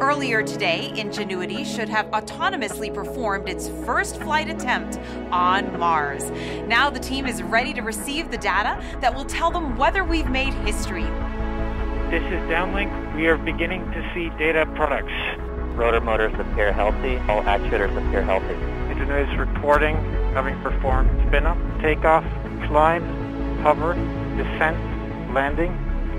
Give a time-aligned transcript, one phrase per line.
[0.00, 4.98] Earlier today, Ingenuity should have autonomously performed its first flight attempt
[5.30, 6.30] on Mars.
[6.66, 10.28] Now the team is ready to receive the data that will tell them whether we've
[10.28, 11.04] made history.
[12.10, 13.14] This is Downlink.
[13.14, 15.12] We are beginning to see data products.
[15.76, 17.18] Rotor motors appear healthy.
[17.28, 18.54] All actuators appear healthy.
[18.90, 19.94] Ingenuity is reporting
[20.34, 22.24] having performed spin-up, takeoff,
[22.66, 23.04] climb,
[23.62, 23.94] hover,
[24.36, 24.76] descent,
[25.32, 25.72] landing,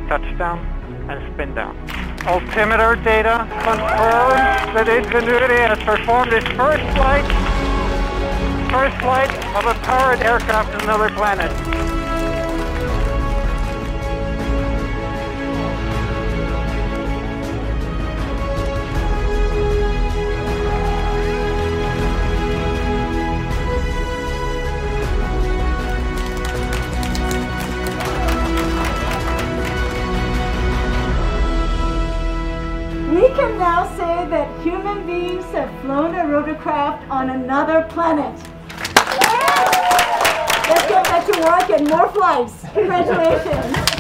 [0.08, 0.60] touchdown,
[1.10, 1.78] and spin down.
[2.26, 7.26] Altimeter data confirms that Ingenuity has performed its first flight,
[8.72, 12.05] first flight of a powered aircraft to another planet.
[36.46, 38.34] Rotorcraft on another planet.
[40.70, 42.66] Let's get back to work and more flights.
[42.74, 43.95] Congratulations.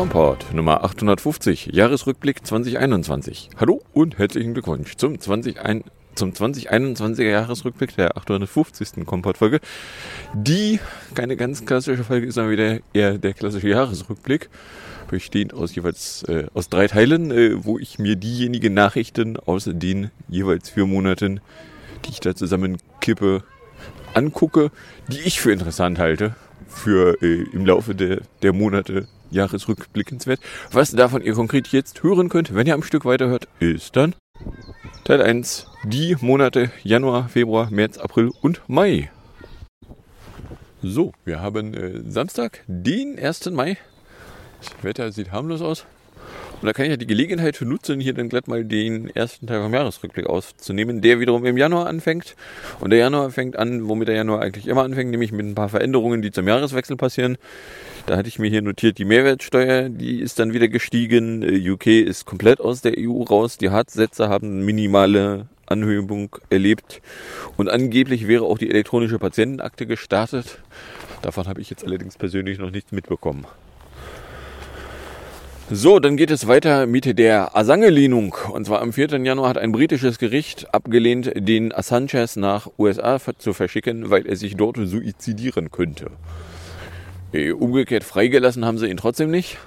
[0.00, 3.50] Komport Nummer 850, Jahresrückblick 2021.
[3.58, 5.56] Hallo und herzlichen Glückwunsch zum, 20,
[6.14, 9.04] zum 2021er Jahresrückblick der 850.
[9.04, 9.60] Komport-Folge.
[10.32, 10.80] Die
[11.14, 14.48] keine ganz klassische Folge ist, sondern wieder eher der klassische Jahresrückblick,
[15.10, 20.10] bestehend aus jeweils äh, aus drei Teilen, äh, wo ich mir diejenigen Nachrichten aus den
[20.30, 21.40] jeweils vier Monaten,
[22.06, 23.44] die ich da zusammenkippe,
[24.14, 24.70] angucke,
[25.08, 26.36] die ich für interessant halte
[26.70, 30.40] für äh, im Laufe der, der Monate jahresrückblickenswert.
[30.72, 34.14] Was davon ihr konkret jetzt hören könnt, wenn ihr am Stück weiterhört, ist dann
[35.04, 39.10] Teil 1, die Monate Januar, Februar, März, April und Mai.
[40.82, 43.50] So, wir haben äh, Samstag, den 1.
[43.50, 43.76] Mai.
[44.60, 45.84] Das Wetter sieht harmlos aus.
[46.60, 49.62] Und da kann ich ja die Gelegenheit nutzen, hier dann glatt mal den ersten Teil
[49.62, 52.36] vom Jahresrückblick aufzunehmen, der wiederum im Januar anfängt.
[52.80, 55.70] Und der Januar fängt an, womit der Januar eigentlich immer anfängt, nämlich mit ein paar
[55.70, 57.38] Veränderungen, die zum Jahreswechsel passieren.
[58.10, 61.44] Da hatte ich mir hier notiert, die Mehrwertsteuer, die ist dann wieder gestiegen.
[61.44, 63.56] Äh, UK ist komplett aus der EU raus.
[63.56, 67.02] Die Hartsätze haben minimale Anhebung erlebt.
[67.56, 70.58] Und angeblich wäre auch die elektronische Patientenakte gestartet.
[71.22, 73.46] Davon habe ich jetzt allerdings persönlich noch nichts mitbekommen.
[75.70, 78.34] So, dann geht es weiter mit der Assange-Lehnung.
[78.52, 79.20] Und zwar am 4.
[79.20, 84.56] Januar hat ein britisches Gericht abgelehnt, den Assange nach USA zu verschicken, weil er sich
[84.56, 86.10] dort suizidieren könnte.
[87.32, 89.58] Umgekehrt freigelassen haben sie ihn trotzdem nicht.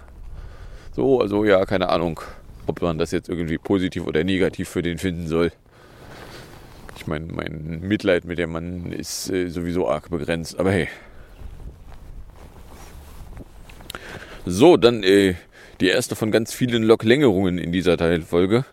[0.95, 2.19] So, also ja, keine Ahnung,
[2.67, 5.51] ob man das jetzt irgendwie positiv oder negativ für den finden soll.
[6.97, 10.87] Ich meine, mein Mitleid mit dem Mann ist äh, sowieso arg begrenzt, aber hey.
[14.45, 15.35] So, dann äh,
[15.79, 18.65] die erste von ganz vielen Loklängerungen in dieser Teilfolge.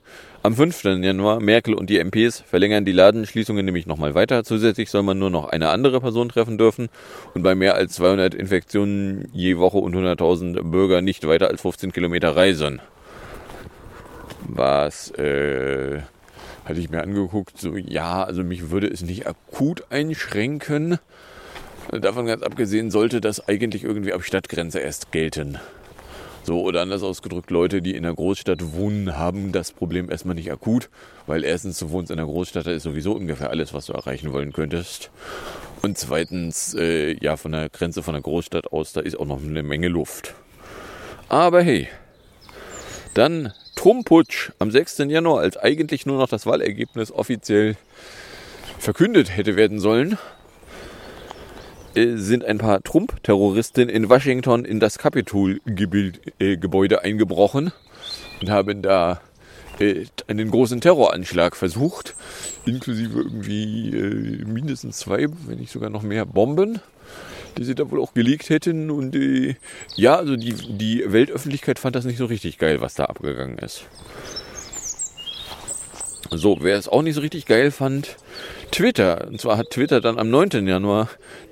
[0.42, 0.84] Am 5.
[0.84, 4.42] Januar, Merkel und die MPs verlängern die Ladenschließungen nämlich nochmal weiter.
[4.42, 6.88] Zusätzlich soll man nur noch eine andere Person treffen dürfen
[7.34, 11.92] und bei mehr als 200 Infektionen je Woche und 100.000 Bürger nicht weiter als 15
[11.92, 12.80] Kilometer reisen.
[14.48, 16.00] Was, äh,
[16.64, 20.98] hatte ich mir angeguckt, so, ja, also mich würde es nicht akut einschränken.
[21.92, 25.58] Davon ganz abgesehen sollte das eigentlich irgendwie ab Stadtgrenze erst gelten.
[26.50, 30.50] So, oder anders ausgedrückt, Leute, die in der Großstadt wohnen, haben das Problem erstmal nicht
[30.50, 30.90] akut,
[31.28, 34.32] weil erstens, du wohnst in der Großstadt, da ist sowieso ungefähr alles, was du erreichen
[34.32, 35.12] wollen könntest.
[35.80, 39.40] Und zweitens, äh, ja, von der Grenze von der Großstadt aus, da ist auch noch
[39.40, 40.34] eine Menge Luft.
[41.28, 41.86] Aber hey,
[43.14, 45.04] dann Trumputsch am 6.
[45.06, 47.76] Januar, als eigentlich nur noch das Wahlergebnis offiziell
[48.76, 50.18] verkündet hätte werden sollen,
[51.94, 57.72] sind ein paar Trump-Terroristen in Washington in das Capitol-Gebäude äh, eingebrochen
[58.40, 59.20] und haben da
[59.80, 62.14] äh, einen großen Terroranschlag versucht,
[62.64, 66.80] inklusive irgendwie äh, mindestens zwei, wenn nicht sogar noch mehr Bomben,
[67.58, 68.90] die sie da wohl auch gelegt hätten.
[68.90, 69.56] Und äh,
[69.96, 73.84] ja, also die, die Weltöffentlichkeit fand das nicht so richtig geil, was da abgegangen ist.
[76.32, 78.16] So, wer es auch nicht so richtig geil fand,
[78.70, 79.26] Twitter.
[79.26, 80.66] Und zwar hat Twitter dann am 9.
[80.66, 81.08] Januar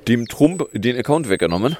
[0.06, 1.76] dem Trump den Account weggenommen,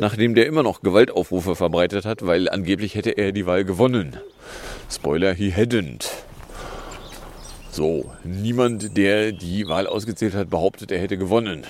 [0.00, 4.16] nachdem der immer noch Gewaltaufrufe verbreitet hat, weil angeblich hätte er die Wahl gewonnen.
[4.90, 6.06] Spoiler, he hadn't.
[7.70, 11.64] So, niemand, der die Wahl ausgezählt hat, behauptet, er hätte gewonnen.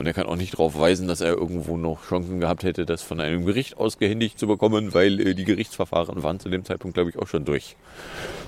[0.00, 3.02] Und er kann auch nicht darauf weisen, dass er irgendwo noch Chancen gehabt hätte, das
[3.02, 7.10] von einem Gericht ausgehändigt zu bekommen, weil äh, die Gerichtsverfahren waren zu dem Zeitpunkt, glaube
[7.10, 7.76] ich, auch schon durch.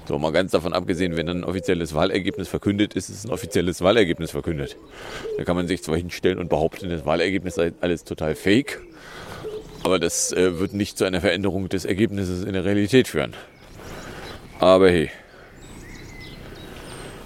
[0.09, 4.31] So, mal ganz davon abgesehen, wenn ein offizielles Wahlergebnis verkündet ist, ist ein offizielles Wahlergebnis
[4.31, 4.79] verkündet.
[5.37, 8.81] Da kann man sich zwar hinstellen und behaupten, das Wahlergebnis sei alles total fake,
[9.85, 13.35] aber das äh, wird nicht zu einer Veränderung des Ergebnisses in der Realität führen.
[14.59, 15.11] Aber hey.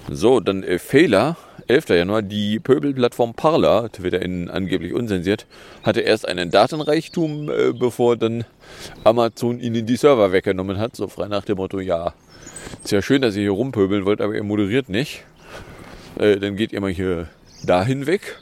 [0.09, 1.37] So, dann äh, Fehler
[1.67, 1.89] 11.
[1.89, 5.45] Januar, die Pöbelplattform Parler, TwitterInnen angeblich unzensiert,
[5.83, 8.45] hatte erst einen Datenreichtum, äh, bevor dann
[9.03, 10.95] Amazon ihnen die Server weggenommen hat.
[10.95, 12.13] So frei nach dem Motto, ja,
[12.83, 15.23] ist ja schön, dass ihr hier rumpöbeln wollt, aber ihr moderiert nicht.
[16.17, 17.27] Äh, dann geht ihr mal hier
[17.65, 18.37] dahin weg.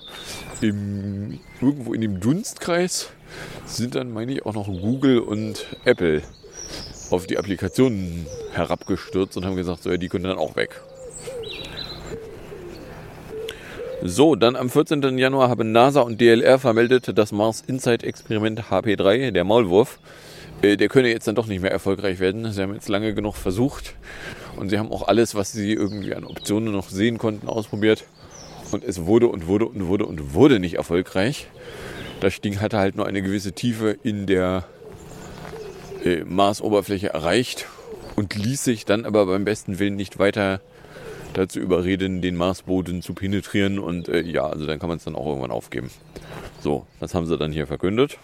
[0.62, 3.10] Im, irgendwo in dem Dunstkreis
[3.66, 6.22] sind dann, meine ich, auch noch Google und Apple
[7.10, 10.82] auf die Applikationen herabgestürzt und haben gesagt, so, ja, die können dann auch weg.
[14.08, 15.18] So, dann am 14.
[15.18, 19.98] Januar haben NASA und DLR vermeldet, das Mars Insight Experiment HP3, der Maulwurf,
[20.62, 22.52] äh, der könne jetzt dann doch nicht mehr erfolgreich werden.
[22.52, 23.96] Sie haben jetzt lange genug versucht
[24.58, 28.04] und sie haben auch alles, was sie irgendwie an Optionen noch sehen konnten, ausprobiert.
[28.72, 31.48] Und es wurde und wurde und wurde und wurde nicht erfolgreich.
[32.20, 34.66] Das Ding hatte halt nur eine gewisse Tiefe in der
[36.04, 37.66] äh, Marsoberfläche erreicht
[38.16, 40.62] und ließ sich dann aber beim besten Willen nicht weiter
[41.38, 43.80] dazu überreden, den Marsboden zu penetrieren.
[43.80, 45.90] Und äh, ja, also dann kann man es dann auch irgendwann aufgeben.
[46.62, 48.18] So, das haben sie dann hier verkündet.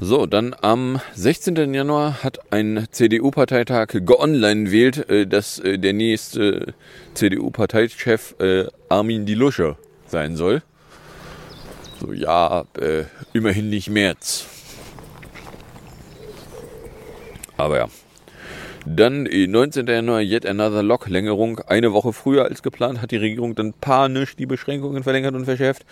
[0.00, 1.72] So, dann am 16.
[1.72, 6.74] Januar hat ein CDU-Parteitag geonline wählt, äh, dass äh, der nächste
[7.14, 10.62] CDU-Parteichef äh, Armin die Lusche sein soll.
[12.00, 12.66] So, ja,
[13.32, 14.46] immerhin nicht März.
[17.56, 17.88] Aber ja,
[18.86, 19.86] dann 19.
[19.86, 21.60] Januar, yet another Lock-Längerung.
[21.60, 25.86] Eine Woche früher als geplant hat die Regierung dann panisch die Beschränkungen verlängert und verschärft.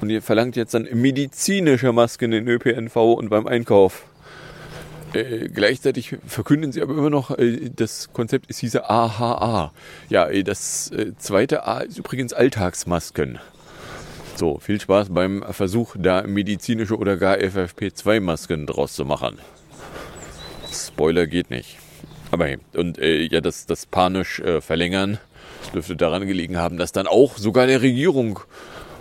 [0.00, 4.04] Und ihr verlangt jetzt dann medizinische Masken in ÖPNV und beim Einkauf.
[5.14, 9.72] Äh, gleichzeitig verkünden sie aber immer noch, äh, das Konzept ist hieße AHA.
[10.10, 13.38] Ja, äh, das äh, zweite A ist übrigens Alltagsmasken.
[14.34, 19.38] So, viel Spaß beim Versuch, da medizinische oder gar FFP2-Masken draus zu machen.
[20.70, 21.78] Spoiler geht nicht.
[22.30, 25.18] Aber hey, und äh, ja, das, das panisch äh, verlängern
[25.74, 28.40] dürfte daran gelegen haben, dass dann auch sogar der Regierung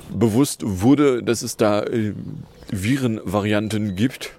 [0.09, 2.13] bewusst wurde, dass es da äh,
[2.71, 4.31] Virenvarianten gibt,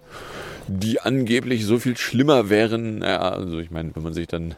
[0.69, 3.03] die angeblich so viel schlimmer wären.
[3.03, 4.55] Ja, also ich meine, wenn man sich dann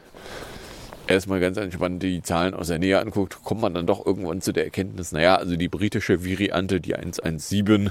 [1.07, 4.53] erstmal ganz entspannt die Zahlen aus der Nähe anguckt, kommt man dann doch irgendwann zu
[4.53, 7.91] der Erkenntnis, naja, also die britische Variante, die 117,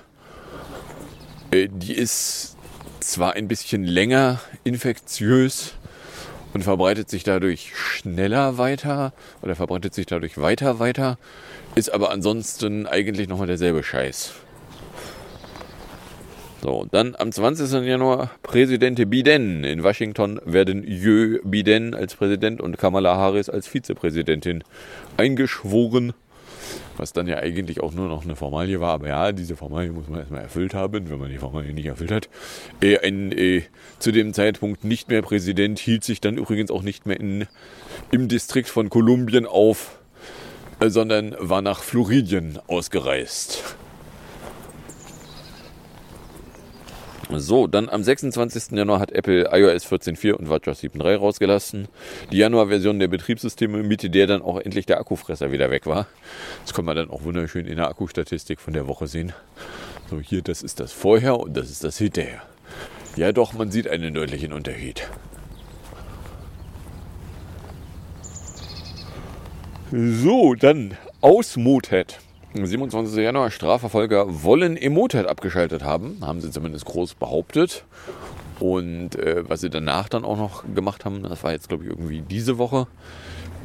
[1.52, 2.56] äh, die ist
[3.00, 5.74] zwar ein bisschen länger infektiös,
[6.54, 11.18] und verbreitet sich dadurch schneller weiter oder verbreitet sich dadurch weiter weiter,
[11.76, 14.34] ist aber ansonsten eigentlich nochmal derselbe Scheiß.
[16.64, 17.86] So, dann am 20.
[17.86, 19.64] Januar Präsident Biden.
[19.64, 24.64] In Washington werden Jö Biden als Präsident und Kamala Harris als Vizepräsidentin
[25.18, 26.14] eingeschworen
[27.00, 28.94] was dann ja eigentlich auch nur noch eine Formalie war.
[28.94, 32.12] Aber ja, diese Formalie muss man erstmal erfüllt haben, wenn man die Formalie nicht erfüllt
[32.12, 32.30] hat.
[32.82, 33.64] Äh, ein äh,
[34.00, 37.48] zu dem Zeitpunkt nicht mehr Präsident hielt sich dann übrigens auch nicht mehr in,
[38.12, 40.00] im Distrikt von Kolumbien auf,
[40.80, 43.78] äh, sondern war nach Floridien ausgereist.
[47.30, 48.72] So, dann am 26.
[48.72, 51.90] Januar hat Apple iOS 14.4 und WatchOS 7.3 rausgelassen.
[52.32, 56.08] Die Januar-Version der Betriebssysteme, mit der dann auch endlich der Akkufresser wieder weg war.
[56.64, 59.34] Das kann man dann auch wunderschön in der Akkustatistik von der Woche sehen.
[60.10, 62.42] So, hier, das ist das Vorher und das ist das Hinterher.
[63.18, 65.06] Ja doch, man sieht einen deutlichen Unterschied.
[69.92, 72.20] So, dann Ausmutet.
[72.66, 73.16] 27.
[73.18, 77.86] Januar, Strafverfolger wollen Emotet abgeschaltet haben, haben sie zumindest groß behauptet.
[78.60, 81.90] Und äh, was sie danach dann auch noch gemacht haben, das war jetzt glaube ich
[81.90, 82.88] irgendwie diese Woche,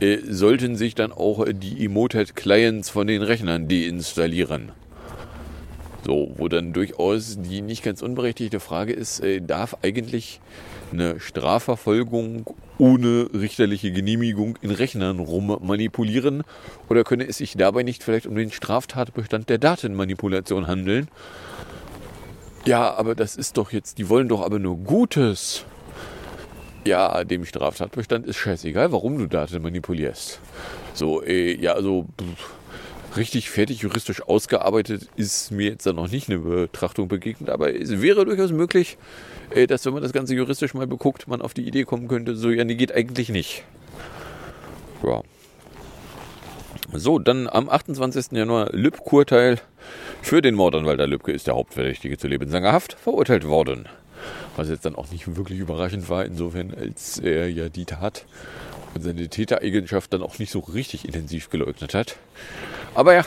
[0.01, 4.73] äh, sollten sich dann auch die Emotet-Clients von den Rechnern deinstallieren.
[6.05, 10.41] So, wo dann durchaus die nicht ganz unberechtigte Frage ist, äh, darf eigentlich
[10.93, 12.47] eine Strafverfolgung
[12.79, 16.43] ohne richterliche Genehmigung in Rechnern rummanipulieren?
[16.89, 21.09] Oder könne es sich dabei nicht vielleicht um den Straftatbestand der Datenmanipulation handeln?
[22.65, 25.65] Ja, aber das ist doch jetzt, die wollen doch aber nur Gutes.
[26.85, 30.41] ja, dem Straftatbestand ist scheißegal, warum du Daten manipulierst.
[30.95, 32.55] So, äh, ja, also pff,
[33.17, 38.01] richtig fertig juristisch ausgearbeitet ist mir jetzt da noch nicht eine Betrachtung begegnet, aber es
[38.01, 38.97] wäre durchaus möglich,
[39.51, 42.37] äh, dass wenn man das Ganze juristisch mal beguckt, man auf die Idee kommen könnte,
[42.37, 43.65] so, ja, nee, geht eigentlich nicht.
[45.03, 45.23] Ja.
[46.95, 48.33] So, dann am 28.
[48.33, 49.59] Januar Lübck-Urteil
[50.21, 53.89] für den Mord an Walter Lübcke ist der Hauptverdächtige zu lebenslanger Haft verurteilt worden.
[54.57, 58.27] Was jetzt dann auch nicht wirklich überraschend war, insofern als er ja die Tat
[58.99, 62.17] seine Tätereigenschaft dann auch nicht so richtig intensiv geleugnet hat.
[62.95, 63.25] Aber ja.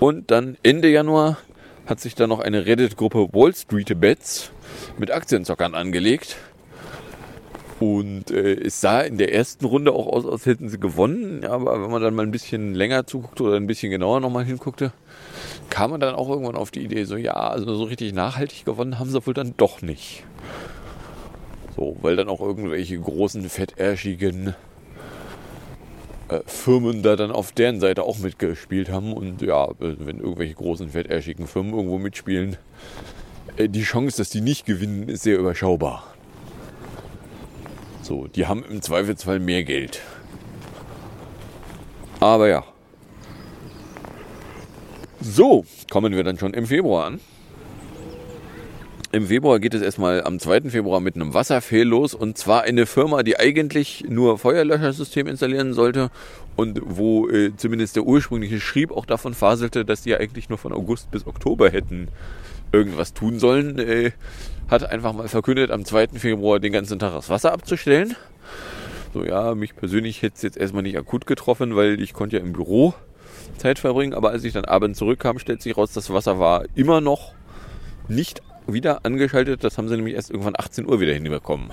[0.00, 1.38] Und dann Ende Januar
[1.86, 4.50] hat sich dann noch eine Reddit-Gruppe Wall Street Bets
[4.98, 6.36] mit Aktienzockern angelegt.
[7.80, 11.44] Und äh, es sah in der ersten Runde auch aus, als hätten sie gewonnen.
[11.44, 14.92] Aber wenn man dann mal ein bisschen länger zuguckte oder ein bisschen genauer nochmal hinguckte,
[15.70, 18.98] kam man dann auch irgendwann auf die Idee, so ja, also so richtig nachhaltig gewonnen
[18.98, 20.24] haben sie wohl dann doch nicht.
[21.76, 24.54] So, weil dann auch irgendwelche großen, fettärschigen
[26.28, 29.12] äh, Firmen da dann auf deren Seite auch mitgespielt haben.
[29.12, 32.56] Und ja, äh, wenn irgendwelche großen, fettärschigen Firmen irgendwo mitspielen,
[33.56, 36.14] äh, die Chance, dass die nicht gewinnen, ist sehr überschaubar.
[38.02, 40.00] So, die haben im Zweifelsfall mehr Geld.
[42.20, 42.64] Aber ja.
[45.20, 47.20] So, kommen wir dann schon im Februar an.
[49.14, 50.70] Im Februar geht es erstmal am 2.
[50.70, 56.10] Februar mit einem Wasserfehl los und zwar eine Firma, die eigentlich nur Feuerlöschersystem installieren sollte
[56.56, 60.72] und wo äh, zumindest der ursprüngliche Schrieb auch davon faselte, dass die eigentlich nur von
[60.72, 62.08] August bis Oktober hätten
[62.72, 64.10] irgendwas tun sollen, äh,
[64.68, 66.08] hat einfach mal verkündet, am 2.
[66.18, 68.16] Februar den ganzen Tag das Wasser abzustellen.
[69.12, 72.42] So, ja, mich persönlich hätte es jetzt erstmal nicht akut getroffen, weil ich konnte ja
[72.42, 72.94] im Büro
[73.58, 74.12] Zeit verbringen.
[74.12, 77.32] Aber als ich dann abends zurückkam, stellt sich raus, das Wasser war immer noch
[78.08, 79.64] nicht wieder angeschaltet.
[79.64, 81.70] Das haben sie nämlich erst irgendwann 18 Uhr wieder hinbekommen.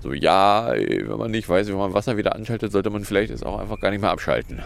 [0.00, 3.44] So, ja, wenn man nicht weiß, wie man Wasser wieder anschaltet, sollte man vielleicht es
[3.44, 4.60] auch einfach gar nicht mehr abschalten.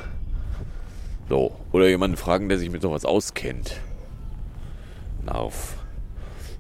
[1.29, 3.81] So, oder jemanden fragen, der sich mit sowas auskennt.
[5.27, 5.77] Auf.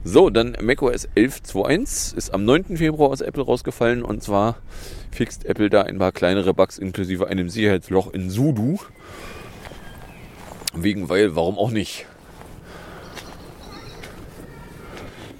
[0.02, 2.76] So, dann macOS 11.2.1 ist am 9.
[2.76, 4.56] Februar aus Apple rausgefallen und zwar
[5.10, 8.78] fixt Apple da ein paar kleinere Bugs inklusive einem Sicherheitsloch in Sudo.
[10.74, 12.06] Wegen, weil, warum auch nicht?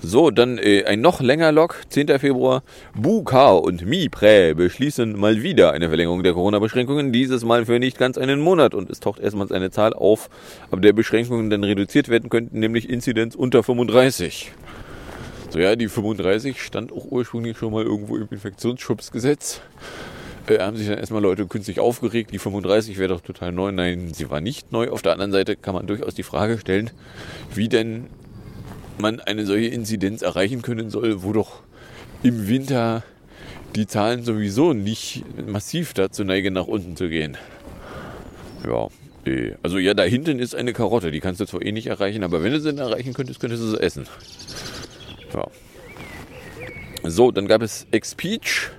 [0.09, 2.21] So, dann äh, ein noch länger Log, 10.
[2.21, 2.63] Februar.
[2.95, 8.17] Buka und MiPre beschließen mal wieder eine Verlängerung der Corona-Beschränkungen, dieses Mal für nicht ganz
[8.17, 8.73] einen Monat.
[8.73, 10.31] Und es taucht erstmals eine Zahl auf,
[10.71, 14.53] ab der Beschränkungen dann reduziert werden könnten, nämlich Inzidenz unter 35.
[15.51, 19.61] So, ja, die 35 stand auch ursprünglich schon mal irgendwo im Infektionsschutzgesetz.
[20.47, 22.31] Äh, haben sich dann erstmal Leute künstlich aufgeregt.
[22.33, 23.73] Die 35 wäre doch total neu.
[23.73, 24.89] Nein, sie war nicht neu.
[24.91, 26.93] Auf der anderen Seite kann man durchaus die Frage stellen,
[27.57, 28.07] wie denn
[28.99, 31.63] man eine solche Inzidenz erreichen können soll, wo doch
[32.23, 33.03] im Winter
[33.75, 37.37] die Zahlen sowieso nicht massiv dazu neigen, nach unten zu gehen.
[38.67, 38.89] Ja,
[39.27, 39.53] eh.
[39.63, 42.43] also ja, da hinten ist eine Karotte, die kannst du zwar eh nicht erreichen, aber
[42.43, 44.07] wenn du sie erreichen könntest, könntest du sie essen.
[45.35, 45.47] Ja.
[47.05, 48.71] So, dann gab es Expeach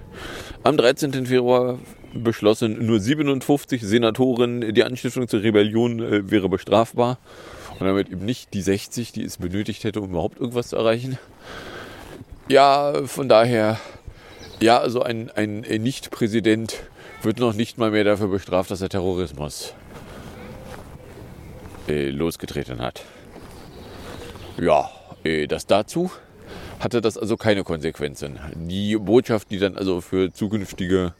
[0.63, 1.25] am 13.
[1.25, 1.79] Februar
[2.13, 7.19] beschlossen, nur 57 Senatoren, die Anstiftung zur Rebellion äh, wäre bestrafbar.
[7.79, 11.17] Und damit eben nicht die 60, die es benötigt hätte, um überhaupt irgendwas zu erreichen.
[12.47, 13.79] Ja, von daher,
[14.59, 16.77] ja, also ein, ein Nicht-Präsident
[17.21, 19.73] wird noch nicht mal mehr dafür bestraft, dass er Terrorismus
[21.87, 23.03] äh, losgetreten hat.
[24.59, 24.89] Ja,
[25.23, 26.11] äh, das dazu
[26.79, 28.39] hatte das also keine Konsequenzen.
[28.55, 31.13] Die Botschaft, die dann also für zukünftige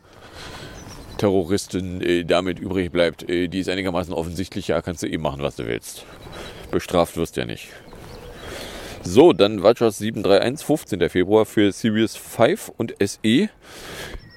[1.18, 4.68] Terroristen äh, damit übrig bleibt, äh, die ist einigermaßen offensichtlich.
[4.68, 6.06] Ja, kannst du eh machen, was du willst.
[6.72, 7.70] Bestraft wirst ja nicht.
[9.04, 11.10] So, dann WatchOS 731, 15.
[11.10, 13.50] Februar für Series 5 und SE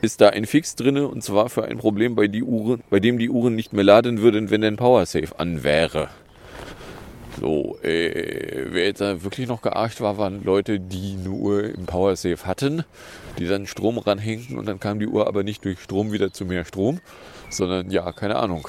[0.02, 3.18] ist da ein Fix drin und zwar für ein Problem, bei, die Uhren, bei dem
[3.18, 6.08] die Uhren nicht mehr laden würden, wenn ein Power Save an wäre.
[7.38, 12.16] So, äh, wer jetzt wirklich noch gearcht war, waren Leute, die eine Uhr im Power
[12.16, 12.84] Save hatten,
[13.38, 16.44] die dann Strom ranhängten und dann kam die Uhr aber nicht durch Strom wieder zu
[16.44, 17.00] mehr Strom,
[17.48, 18.66] sondern ja, keine Ahnung.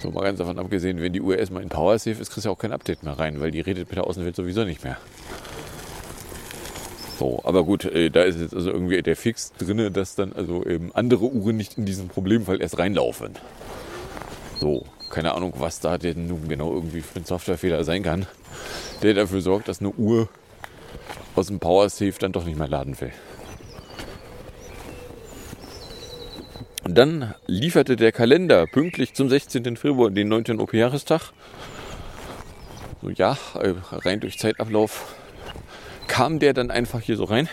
[0.00, 2.50] So mal ganz davon abgesehen, wenn die Uhr erstmal in Power Save ist, kriegst du
[2.50, 4.96] auch kein Update mehr rein, weil die redet mit der Außenwelt sowieso nicht mehr.
[7.18, 10.64] So, aber gut, äh, da ist jetzt also irgendwie der Fix drin, dass dann also
[10.64, 13.34] eben andere Uhren nicht in diesen Problemfall erst reinlaufen.
[14.60, 18.26] So, keine Ahnung, was da denn nun genau irgendwie für ein Softwarefehler sein kann,
[19.02, 20.28] der dafür sorgt, dass eine Uhr
[21.34, 23.12] aus dem Power Safe dann doch nicht mehr laden will.
[26.84, 29.76] Und dann lieferte der Kalender pünktlich zum 16.
[29.76, 30.58] Februar den 9.
[30.58, 31.32] OP-Jahrestag.
[33.02, 35.14] So ja, äh, rein durch Zeitablauf
[36.06, 37.48] kam der dann einfach hier so rein.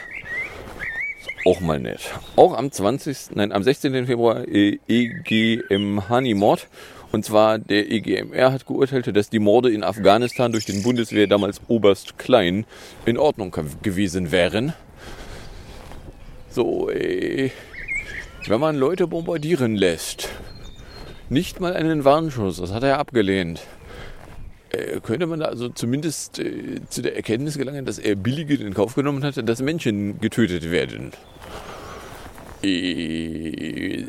[1.45, 1.99] Auch mal nett.
[2.35, 4.07] Auch am 20., nein, am 16.
[4.07, 6.67] Februar äh, EGM Hanimord.
[7.15, 11.61] Und zwar der EGMR hat geurteilt, dass die Morde in Afghanistan durch den Bundeswehr damals
[11.69, 12.65] Oberst Klein
[13.05, 14.73] in Ordnung gewesen wären.
[16.49, 17.51] So, äh,
[18.47, 20.27] wenn man Leute bombardieren lässt,
[21.29, 23.61] nicht mal einen Warnschuss, das hat er abgelehnt,
[24.71, 28.73] äh, könnte man da also zumindest äh, zu der Erkenntnis gelangen, dass er billigend in
[28.73, 31.13] Kauf genommen hatte, dass Menschen getötet werden.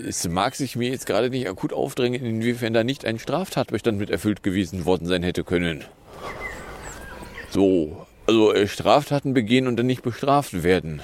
[0.08, 4.10] Es mag sich mir jetzt gerade nicht akut aufdrängen, inwiefern da nicht ein Straftatbestand mit
[4.10, 5.84] erfüllt gewesen worden sein hätte können.
[7.50, 11.00] So, also äh, Straftaten begehen und dann nicht bestraft werden.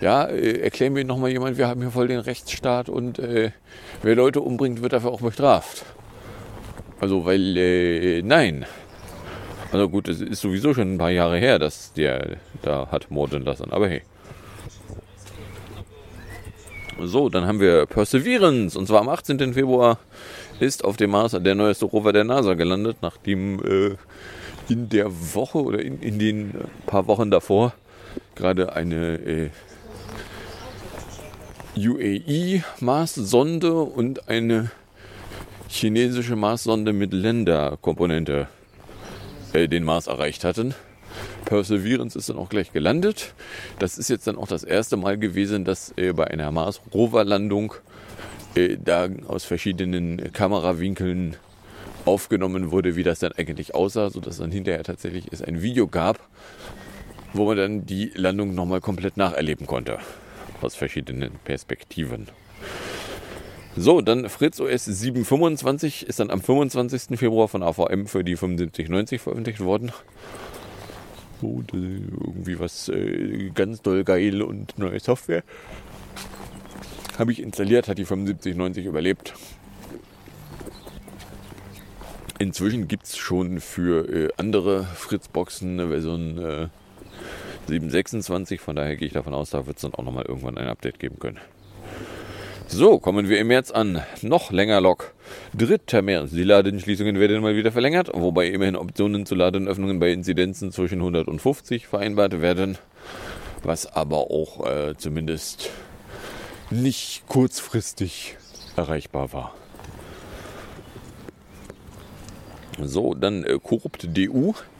[0.00, 3.50] Ja, äh, erklären mir nochmal jemand, wir haben hier voll den Rechtsstaat und äh,
[4.02, 5.84] wer Leute umbringt, wird dafür auch bestraft.
[7.00, 8.66] Also, weil, äh, nein.
[9.72, 13.44] Also gut, es ist sowieso schon ein paar Jahre her, dass der da hat morden
[13.44, 14.02] lassen, aber hey.
[17.00, 18.76] So, dann haben wir Perseverance.
[18.78, 19.54] Und zwar am 18.
[19.54, 19.98] Februar
[20.58, 23.96] ist auf dem Mars der neueste Rover der NASA gelandet, nachdem äh,
[24.68, 26.54] in der Woche oder in, in den
[26.86, 27.72] paar Wochen davor
[28.34, 29.50] gerade eine äh,
[31.76, 34.70] UAE-Marssonde und eine
[35.68, 38.48] chinesische Marssonde mit Länderkomponente
[39.52, 40.74] äh, den Mars erreicht hatten.
[41.48, 43.32] Perseverance ist dann auch gleich gelandet.
[43.78, 47.72] Das ist jetzt dann auch das erste Mal gewesen, dass äh, bei einer Mars-Rover-Landung
[48.54, 51.36] äh, da aus verschiedenen Kamerawinkeln
[52.04, 56.20] aufgenommen wurde, wie das dann eigentlich aussah, sodass dann hinterher tatsächlich es ein Video gab,
[57.32, 59.98] wo man dann die Landung nochmal komplett nacherleben konnte.
[60.60, 62.28] Aus verschiedenen Perspektiven.
[63.74, 67.18] So, dann Fritz OS 725 ist dann am 25.
[67.18, 69.92] Februar von AVM für die 7590 veröffentlicht worden.
[71.40, 75.44] So, irgendwie was äh, ganz doll geil und neue Software.
[77.18, 79.34] Habe ich installiert, hat die 7590 überlebt.
[82.38, 86.68] Inzwischen gibt es schon für äh, andere Fritzboxen eine Version äh,
[87.66, 90.68] 726, von daher gehe ich davon aus, da wird es dann auch nochmal irgendwann ein
[90.68, 91.38] Update geben können.
[92.70, 94.02] So, kommen wir im März an.
[94.20, 95.14] Noch länger Log.
[95.54, 96.02] 3.
[96.02, 96.32] März.
[96.32, 101.86] Die Ladenschließungen werden mal wieder verlängert, wobei immerhin Optionen zu Ladenöffnungen bei Inzidenzen zwischen 150
[101.86, 102.76] vereinbart werden,
[103.62, 105.70] was aber auch äh, zumindest
[106.70, 108.36] nicht kurzfristig
[108.76, 109.54] erreichbar war.
[112.82, 114.50] So, dann äh, Korrupt.du.
[114.50, 114.77] Äh,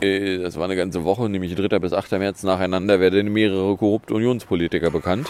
[0.00, 1.78] das war eine ganze Woche, nämlich 3.
[1.78, 2.12] bis 8.
[2.12, 5.28] März nacheinander werden mehrere korrupte Unionspolitiker bekannt.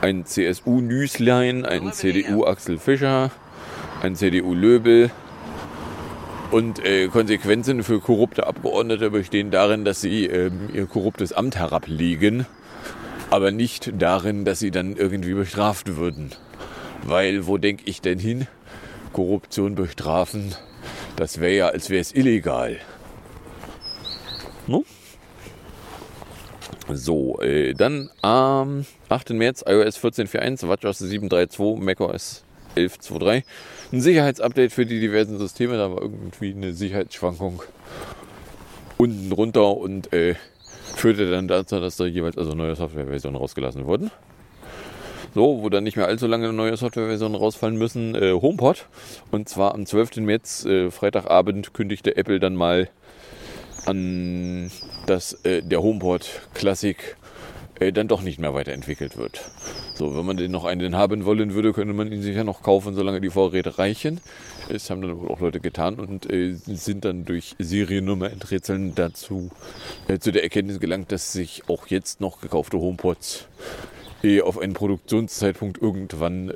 [0.00, 3.30] Ein CSU-Nüßlein, ein CDU-Axel Fischer,
[4.02, 5.10] ein CDU-Löbel.
[6.50, 12.46] Und äh, Konsequenzen für korrupte Abgeordnete bestehen darin, dass sie äh, ihr korruptes Amt herablegen,
[13.30, 16.30] aber nicht darin, dass sie dann irgendwie bestraft würden.
[17.04, 18.46] Weil, wo denke ich denn hin?
[19.12, 20.54] Korruption bestrafen,
[21.16, 22.78] das wäre ja, als wäre es illegal.
[26.94, 29.30] So, äh, dann am 8.
[29.30, 32.44] März iOS 14.4.1, WatchOS 7.3.2, macOS
[32.76, 33.42] 11.2.3.
[33.92, 37.62] Ein Sicherheitsupdate für die diversen Systeme, da war irgendwie eine Sicherheitsschwankung
[38.96, 40.34] unten runter und äh,
[40.96, 44.10] führte dann dazu, dass da jeweils also neue Softwareversionen rausgelassen wurden.
[45.34, 48.86] So, wo dann nicht mehr allzu lange neue Softwareversionen rausfallen müssen, äh, HomePod.
[49.30, 50.18] Und zwar am 12.
[50.18, 52.90] März, äh, Freitagabend, kündigte Apple dann mal
[53.86, 54.70] an,
[55.06, 57.16] dass äh, der HomePod Classic
[57.80, 59.50] äh, dann doch nicht mehr weiterentwickelt wird.
[59.94, 62.94] So, wenn man den noch einen haben wollen würde, könnte man ihn sicher noch kaufen,
[62.94, 64.20] solange die Vorräte reichen.
[64.68, 69.50] Es haben dann wohl auch Leute getan und äh, sind dann durch Seriennummer enträtseln dazu
[70.08, 73.48] äh, zu der Erkenntnis gelangt, dass sich auch jetzt noch gekaufte HomePods
[74.22, 76.52] äh, auf einen Produktionszeitpunkt irgendwann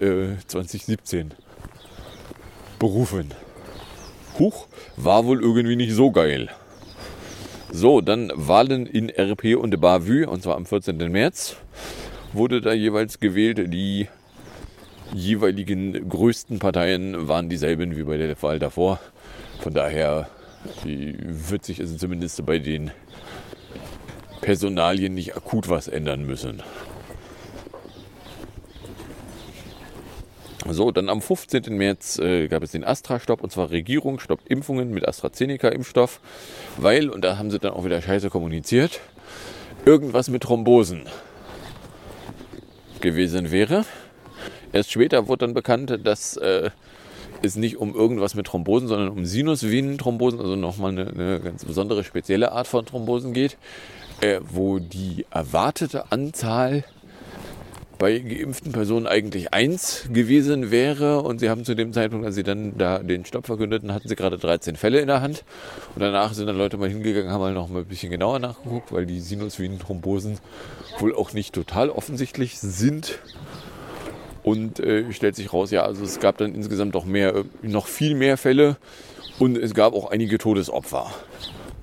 [0.46, 1.34] 2017 äh,
[2.78, 3.32] berufen.
[4.38, 6.50] Huch, war wohl irgendwie nicht so geil.
[7.78, 10.96] So, dann Wahlen in RP und Bavü, und zwar am 14.
[11.12, 11.56] März,
[12.32, 13.70] wurde da jeweils gewählt.
[13.70, 14.08] Die
[15.12, 18.98] jeweiligen größten Parteien waren dieselben wie bei der Wahl davor.
[19.60, 20.30] Von daher
[20.84, 22.92] wird sich also zumindest bei den
[24.40, 26.62] Personalien nicht akut was ändern müssen.
[30.70, 31.76] So, dann am 15.
[31.76, 36.20] März äh, gab es den Astra-Stopp und zwar Regierung stoppt Impfungen mit AstraZeneca-Impfstoff,
[36.76, 39.00] weil, und da haben sie dann auch wieder scheiße kommuniziert,
[39.84, 41.04] irgendwas mit Thrombosen
[43.00, 43.84] gewesen wäre.
[44.72, 46.70] Erst später wurde dann bekannt, dass äh,
[47.42, 52.04] es nicht um irgendwas mit Thrombosen, sondern um Sinusvenenthrombosen, also nochmal eine, eine ganz besondere
[52.04, 53.56] spezielle Art von Thrombosen geht,
[54.20, 56.84] äh, wo die erwartete Anzahl
[57.98, 61.22] bei geimpften Personen eigentlich eins gewesen wäre.
[61.22, 64.16] Und sie haben zu dem Zeitpunkt, als sie dann da den Stopp verkündeten, hatten sie
[64.16, 65.44] gerade 13 Fälle in der Hand.
[65.94, 68.92] Und danach sind dann Leute mal hingegangen, haben halt noch mal ein bisschen genauer nachgeguckt,
[68.92, 70.38] weil die Sinusvenenthrombosen
[70.98, 73.18] wohl auch nicht total offensichtlich sind.
[74.42, 77.88] Und äh, stellt sich raus, ja, also es gab dann insgesamt doch mehr, äh, noch
[77.88, 78.76] viel mehr Fälle
[79.38, 81.12] und es gab auch einige Todesopfer.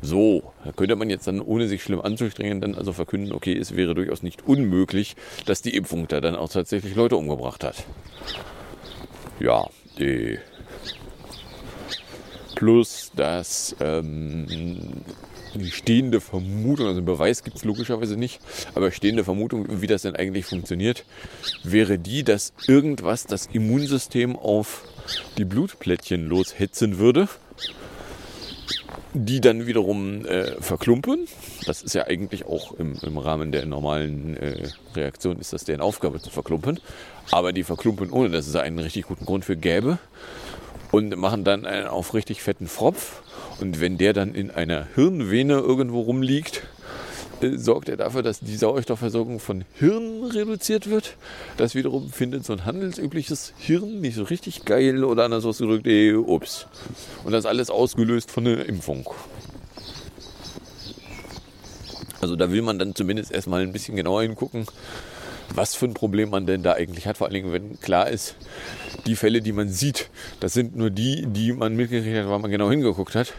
[0.03, 3.77] So, da könnte man jetzt dann, ohne sich schlimm anzustrengen, dann also verkünden, okay, es
[3.77, 7.85] wäre durchaus nicht unmöglich, dass die Impfung da dann auch tatsächlich Leute umgebracht hat.
[9.39, 10.39] Ja, die
[12.55, 14.45] plus dass ähm,
[15.55, 18.41] die stehende Vermutung, also Beweis gibt es logischerweise nicht,
[18.75, 21.05] aber stehende Vermutung, wie das denn eigentlich funktioniert,
[21.63, 24.83] wäre die, dass irgendwas das Immunsystem auf
[25.37, 27.29] die Blutplättchen loshetzen würde,
[29.13, 31.27] die dann wiederum äh, verklumpen.
[31.65, 35.81] Das ist ja eigentlich auch im, im Rahmen der normalen äh, Reaktion, ist das deren
[35.81, 36.79] Aufgabe zu verklumpen.
[37.31, 39.99] Aber die verklumpen, ohne dass es einen richtig guten Grund für gäbe
[40.91, 43.21] und machen dann einen auf richtig fetten Fropf
[43.59, 46.63] und wenn der dann in einer Hirnvene irgendwo rumliegt,
[47.43, 51.15] äh, sorgt er dafür, dass die Sauerstoffversorgung von Hirn reduziert wird.
[51.57, 56.13] Das wiederum findet so ein handelsübliches Hirn nicht so richtig geil oder anders ausgedrückt, ey,
[56.13, 56.67] ups.
[57.23, 59.09] Und das alles ausgelöst von einer Impfung.
[62.21, 64.65] Also da will man dann zumindest erstmal ein bisschen genauer hingucken,
[65.53, 67.17] was für ein Problem man denn da eigentlich hat.
[67.17, 68.37] Vor allen Dingen, wenn klar ist,
[69.05, 72.49] die Fälle, die man sieht, das sind nur die, die man mitgekriegt hat, weil man
[72.49, 73.33] genau hingeguckt hat.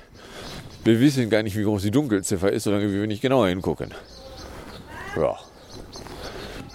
[0.85, 3.93] Wir wissen gar nicht, wie groß die Dunkelziffer ist, solange wir nicht genauer hingucken.
[5.17, 5.37] Ja.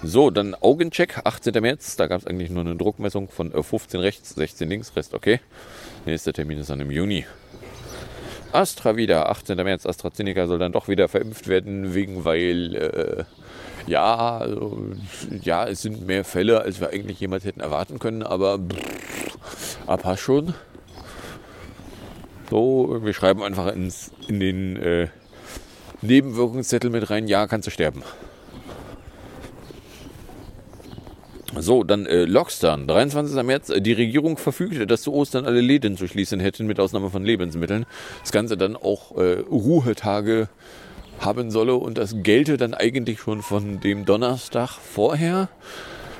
[0.02, 1.62] So, dann Augencheck, 18.
[1.62, 1.94] März.
[1.94, 5.40] Da gab es eigentlich nur eine Druckmessung von 15 rechts, 16 links, Rest okay.
[6.06, 7.24] Nächster Termin ist dann im Juni.
[8.50, 9.56] Astra wieder, 18.
[9.58, 9.86] März.
[9.86, 13.24] AstraZeneca soll dann doch wieder verimpft werden, wegen weil, äh,
[13.86, 14.86] ja, also,
[15.42, 20.16] ja, es sind mehr Fälle, als wir eigentlich jemals hätten erwarten können, aber pff, aber
[20.16, 20.54] schon.
[22.50, 25.08] So, wir schreiben einfach ins, in den äh,
[26.02, 28.02] Nebenwirkungszettel mit rein, ja, kannst du sterben.
[31.56, 33.42] So, dann äh, Lockstern, 23.
[33.44, 33.72] März.
[33.76, 37.86] Die Regierung verfügte, dass zu Ostern alle Läden zu schließen hätten, mit Ausnahme von Lebensmitteln.
[38.22, 40.48] Das Ganze dann auch äh, Ruhetage
[41.20, 45.48] haben solle und das gelte dann eigentlich schon von dem Donnerstag vorher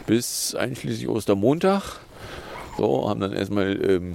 [0.06, 2.00] bis einschließlich Ostermontag.
[2.76, 4.14] So, haben dann erstmal ähm,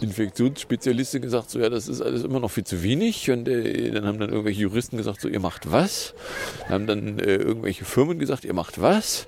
[0.00, 3.30] Infektionsspezialistin gesagt, so ja, das ist alles immer noch viel zu wenig.
[3.30, 6.14] Und äh, dann haben dann irgendwelche Juristen gesagt, so ihr macht was.
[6.62, 9.26] Dann haben dann äh, irgendwelche Firmen gesagt, ihr macht was.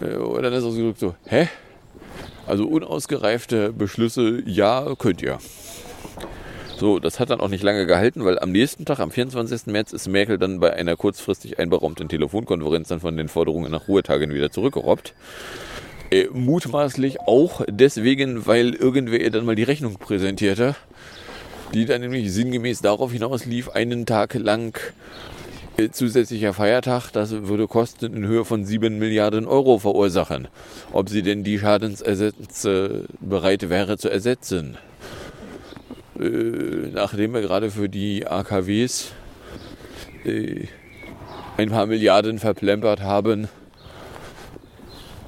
[0.00, 1.48] Äh, und dann ist auch so so, hä?
[2.46, 5.38] Also unausgereifte Beschlüsse, ja, könnt ihr.
[6.80, 9.66] So, das hat dann auch nicht lange gehalten, weil am nächsten Tag, am 24.
[9.66, 14.32] März, ist Merkel dann bei einer kurzfristig einberaumten Telefonkonferenz dann von den Forderungen nach Ruhetagen
[14.32, 15.12] wieder zurückgerobbt.
[16.10, 20.74] Äh, mutmaßlich auch deswegen, weil irgendwer ihr dann mal die Rechnung präsentierte,
[21.72, 24.76] die dann nämlich sinngemäß darauf hinaus lief, einen Tag lang
[25.76, 30.48] äh, zusätzlicher Feiertag, das würde Kosten in Höhe von 7 Milliarden Euro verursachen.
[30.92, 34.76] Ob sie denn die Schadensersätze bereit wäre zu ersetzen.
[36.18, 39.12] Äh, nachdem wir gerade für die AKWs
[40.24, 40.66] äh,
[41.56, 43.48] ein paar Milliarden verplempert haben,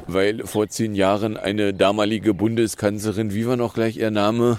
[0.07, 4.59] weil vor zehn Jahren eine damalige Bundeskanzlerin, wie war noch gleich ihr Name,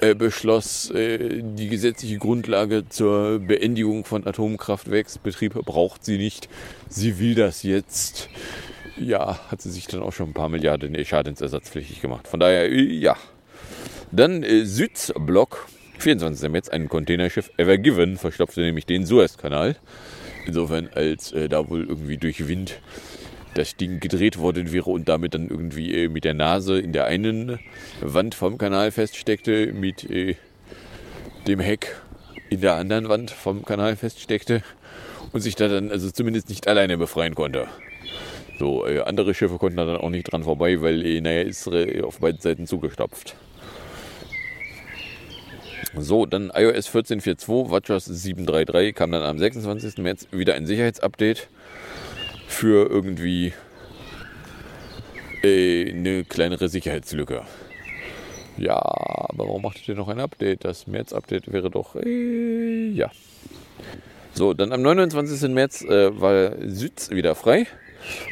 [0.00, 6.48] äh, beschloss, äh, die gesetzliche Grundlage zur Beendigung von Atomkraftwerksbetrieb braucht sie nicht.
[6.88, 8.28] Sie will das jetzt.
[8.96, 12.28] Ja, hat sie sich dann auch schon ein paar Milliarden schadensersatzpflichtig gemacht.
[12.28, 13.16] Von daher, äh, ja.
[14.12, 15.66] Dann äh, Südblock,
[15.98, 16.48] 24.
[16.48, 19.76] März, ein Containerschiff Ever Given verstopfte nämlich den Suezkanal.
[20.46, 22.80] Insofern, als äh, da wohl irgendwie durch Wind
[23.58, 27.06] das Ding gedreht worden wäre und damit dann irgendwie äh, mit der Nase in der
[27.06, 27.58] einen
[28.00, 30.36] Wand vom Kanal feststeckte, mit äh,
[31.46, 31.96] dem Heck
[32.50, 34.62] in der anderen Wand vom Kanal feststeckte
[35.32, 37.68] und sich da dann also zumindest nicht alleine befreien konnte.
[38.58, 41.66] So, äh, andere Schiffe konnten da dann auch nicht dran vorbei, weil, äh, naja, ist
[41.66, 43.36] äh, auf beiden Seiten zugestopft.
[45.96, 49.98] So, dann iOS 14.4.2, WatchOS 7.3.3 kam dann am 26.
[49.98, 51.48] März wieder ein Sicherheitsupdate
[52.48, 53.52] für irgendwie
[55.44, 57.42] äh, eine kleinere Sicherheitslücke.
[58.56, 60.64] Ja, aber warum macht ihr noch ein Update?
[60.64, 63.10] Das März-Update wäre doch, äh, ja.
[64.32, 65.48] So, dann am 29.
[65.50, 67.66] März äh, war Süds wieder frei.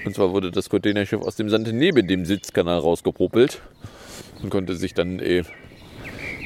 [0.04, 3.60] Und zwar wurde das Containerschiff aus dem Sand neben dem Sitzkanal rausgepopelt.
[4.42, 5.44] und konnte sich dann, äh,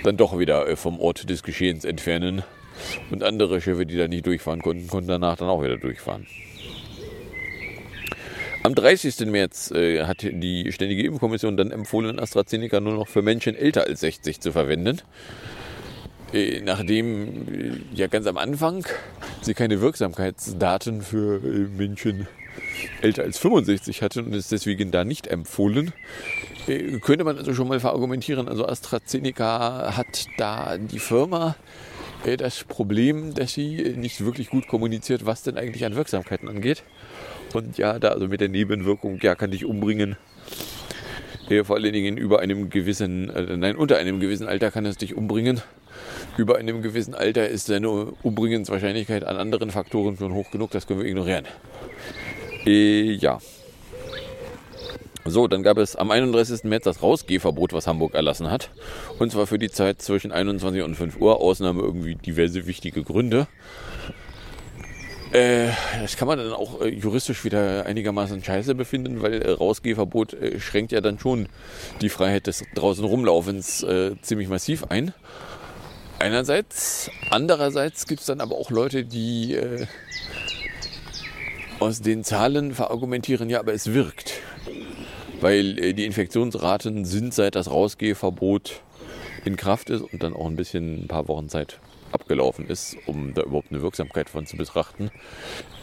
[0.05, 2.43] dann doch wieder äh, vom Ort des Geschehens entfernen.
[3.11, 6.27] Und andere Schiffe, die da nicht durchfahren konnten, konnten danach dann auch wieder durchfahren.
[8.63, 9.21] Am 30.
[9.27, 14.01] März äh, hat die Ständige Impfkommission dann empfohlen, AstraZeneca nur noch für Menschen älter als
[14.01, 15.01] 60 zu verwenden.
[16.35, 18.85] Äh, nachdem äh, ja ganz am Anfang
[19.41, 22.29] sie keine Wirksamkeitsdaten für äh, Menschen
[23.01, 25.93] älter als 65 hatten und es deswegen da nicht empfohlen,
[27.01, 28.49] könnte man also schon mal verargumentieren.
[28.49, 31.57] Also AstraZeneca hat da die Firma
[32.37, 36.83] das Problem, dass sie nicht wirklich gut kommuniziert, was denn eigentlich an Wirksamkeiten angeht.
[37.53, 40.17] Und ja, da also mit der Nebenwirkung, ja, kann dich umbringen.
[41.49, 44.97] Äh, vor allen Dingen über einem gewissen, äh, nein, unter einem gewissen Alter kann es
[44.97, 45.61] dich umbringen.
[46.37, 47.91] Über einem gewissen Alter ist deine
[48.23, 51.47] Umbringenswahrscheinlichkeit an anderen Faktoren schon hoch genug, das können wir ignorieren.
[52.65, 53.41] Äh, ja.
[55.27, 56.65] So, dann gab es am 31.
[56.65, 58.71] März das Rausgehverbot, was Hamburg erlassen hat.
[59.19, 61.41] Und zwar für die Zeit zwischen 21 und 5 Uhr.
[61.41, 63.47] Ausnahme irgendwie diverse wichtige Gründe.
[65.33, 65.69] Äh,
[66.01, 70.59] das kann man dann auch äh, juristisch wieder einigermaßen scheiße befinden, weil äh, Rausgehverbot äh,
[70.59, 71.49] schränkt ja dann schon
[72.01, 75.15] die Freiheit des draußen Rumlaufens äh, ziemlich massiv ein.
[76.19, 77.11] Einerseits.
[77.31, 79.87] Andererseits gibt es dann aber auch Leute, die äh,
[81.79, 84.33] aus den Zahlen verargumentieren, ja, aber es wirkt.
[85.41, 88.83] Weil die Infektionsraten sind seit das Rausgehverbot
[89.45, 91.79] in Kraft ist und dann auch ein bisschen ein paar Wochen Zeit
[92.13, 95.11] abgelaufen ist, um da überhaupt eine Wirksamkeit von zu betrachten,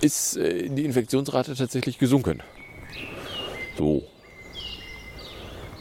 [0.02, 2.44] ist äh, die Infektionsrate tatsächlich gesunken.
[3.78, 4.04] So.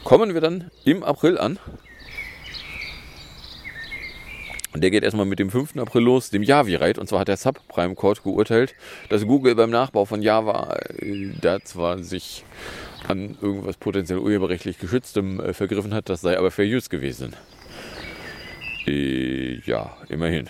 [0.03, 1.59] Kommen wir dann im April an.
[4.73, 5.77] Und der geht erstmal mit dem 5.
[5.77, 6.99] April los, dem Javi-Reit.
[6.99, 8.75] Und zwar hat der Subprime Court geurteilt,
[9.09, 12.43] dass Google beim Nachbau von Java äh, da zwar sich
[13.07, 17.35] an irgendwas potenziell urheberrechtlich geschütztem äh, vergriffen hat, das sei aber Fair Use gewesen.
[18.87, 20.49] Äh, ja, immerhin.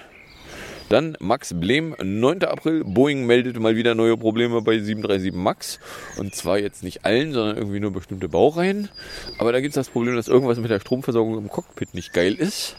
[0.89, 2.43] Dann Max Blem, 9.
[2.43, 2.83] April.
[2.85, 5.79] Boeing meldet mal wieder neue Probleme bei 737 MAX.
[6.17, 8.87] Und zwar jetzt nicht allen, sondern irgendwie nur bestimmte Baureihen.
[9.37, 12.35] Aber da gibt es das Problem, dass irgendwas mit der Stromversorgung im Cockpit nicht geil
[12.35, 12.77] ist.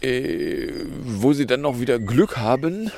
[0.00, 0.70] Äh,
[1.04, 2.90] wo sie dann noch wieder Glück haben,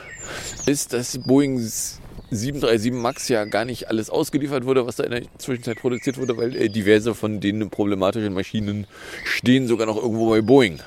[0.67, 2.01] ist, dass Boeings
[2.31, 6.37] 737 MAX ja gar nicht alles ausgeliefert wurde, was da in der Zwischenzeit produziert wurde,
[6.37, 8.87] weil äh, diverse von den problematischen Maschinen
[9.25, 10.81] stehen sogar noch irgendwo bei Boeing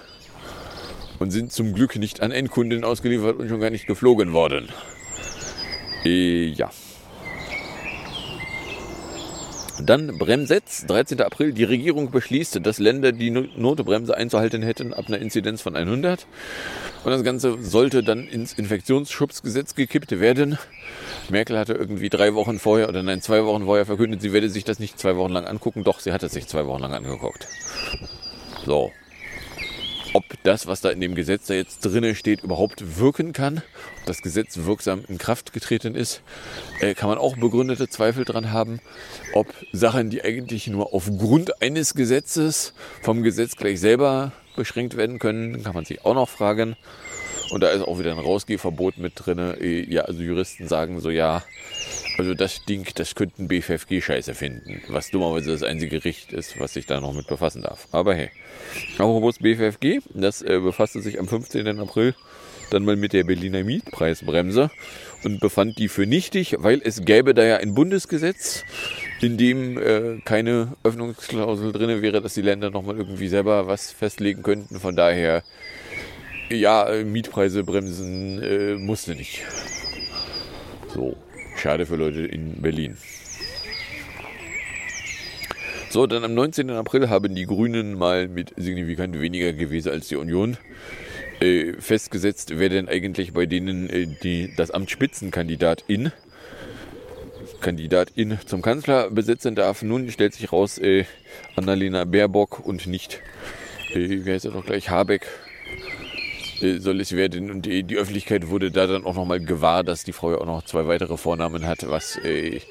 [1.19, 4.69] und sind zum Glück nicht an Endkunden ausgeliefert und schon gar nicht geflogen worden.
[6.05, 6.69] Äh, ja.
[9.81, 11.21] Dann Bremsetz, 13.
[11.21, 11.53] April.
[11.53, 16.27] Die Regierung beschließt, dass Länder die Notbremse einzuhalten hätten ab einer Inzidenz von 100.
[17.05, 20.57] Und das Ganze sollte dann ins Infektionsschutzgesetz gekippt werden.
[21.29, 24.65] Merkel hatte irgendwie drei Wochen vorher oder nein, zwei Wochen vorher verkündet, sie werde sich
[24.65, 25.83] das nicht zwei Wochen lang angucken.
[25.83, 27.47] Doch, sie hat es sich zwei Wochen lang angeguckt.
[28.65, 28.91] So,
[30.13, 33.61] ob das, was da in dem Gesetz da jetzt drinne steht, überhaupt wirken kann,
[33.99, 36.21] ob das Gesetz wirksam in Kraft getreten ist,
[36.79, 38.79] äh, kann man auch begründete Zweifel dran haben,
[39.33, 45.63] ob Sachen, die eigentlich nur aufgrund eines Gesetzes vom Gesetz gleich selber beschränkt werden können,
[45.63, 46.75] kann man sich auch noch fragen.
[47.51, 49.57] Und da ist auch wieder ein Rausgehverbot mit drinne.
[49.59, 51.43] Äh, ja, also Juristen sagen so, ja,
[52.19, 56.73] also das Ding, das könnten BFFG scheiße finden, was dummerweise das einzige Gericht ist, was
[56.73, 57.87] sich da noch mit befassen darf.
[57.93, 58.29] Aber hey,
[58.97, 61.79] apropos BFFG, das äh, befasste sich am 15.
[61.79, 62.13] April
[62.71, 64.69] dann mal mit der Berliner Mietpreisbremse
[65.23, 68.65] und befand die für nichtig, weil es gäbe da ja ein Bundesgesetz,
[69.21, 74.43] in dem äh, keine Öffnungsklausel drin wäre, dass die Länder nochmal irgendwie selber was festlegen
[74.43, 74.77] könnten.
[74.81, 75.41] Von daher,
[76.49, 79.45] ja, Mietpreise bremsen äh, musste nicht.
[80.93, 81.15] So.
[81.59, 82.95] Schade für Leute in Berlin.
[85.89, 86.69] So, dann am 19.
[86.69, 90.57] April haben die Grünen mal mit signifikant weniger gewesen als die Union
[91.41, 96.13] äh, festgesetzt, wer denn eigentlich bei denen äh, die, das Amt Spitzenkandidatin
[97.59, 99.81] Kandidatin zum Kanzler besetzen darf.
[99.81, 101.03] Nun stellt sich raus, äh,
[101.57, 103.19] Annalena Baerbock und nicht,
[103.93, 105.27] äh, wie heißt er doch gleich, Habeck
[106.61, 107.51] äh, soll es werden.
[107.51, 110.63] Und die, Öffentlichkeit wurde da dann auch nochmal gewahr, dass die Frau ja auch noch
[110.63, 112.61] zwei weitere Vornamen hat, was äh,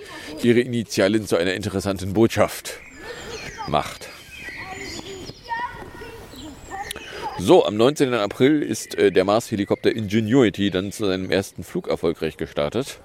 [0.42, 2.81] ihre Initialen zu einer interessanten Botschaft
[3.68, 4.09] macht.
[7.40, 8.14] So, am 19.
[8.14, 13.01] April ist äh, der Mars-Helikopter Ingenuity dann zu seinem ersten Flug erfolgreich gestartet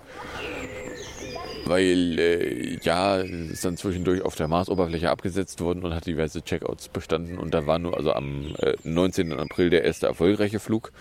[1.66, 6.90] weil äh, ja, ist dann zwischendurch auf der Marsoberfläche abgesetzt worden und hat diverse Checkouts
[6.90, 9.34] bestanden und da war nur also am äh, 19.
[9.34, 10.92] April der erste erfolgreiche Flug.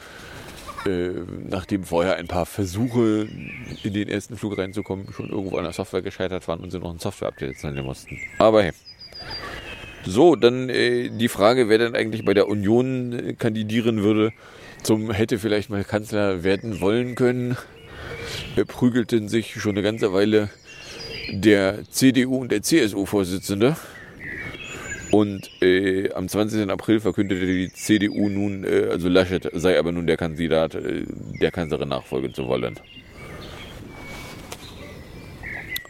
[0.84, 1.10] Äh,
[1.48, 3.28] nachdem vorher ein paar Versuche
[3.84, 6.90] in den ersten Flug reinzukommen schon irgendwo an der Software gescheitert waren und sie noch
[6.90, 8.18] ein Software-Update installieren mussten.
[8.38, 8.72] Aber hey.
[10.04, 14.32] So, dann äh, die Frage, wer denn eigentlich bei der Union äh, kandidieren würde,
[14.82, 17.56] zum hätte vielleicht mal Kanzler werden wollen können,
[18.66, 20.50] prügelten sich schon eine ganze Weile
[21.30, 23.76] der CDU und der CSU-Vorsitzende.
[25.10, 26.70] Und äh, am 20.
[26.70, 31.04] April verkündete die CDU nun, äh, also Laschet sei aber nun der Kandidat, äh,
[31.40, 32.80] der Kanzlerin nachfolgen zu wollen.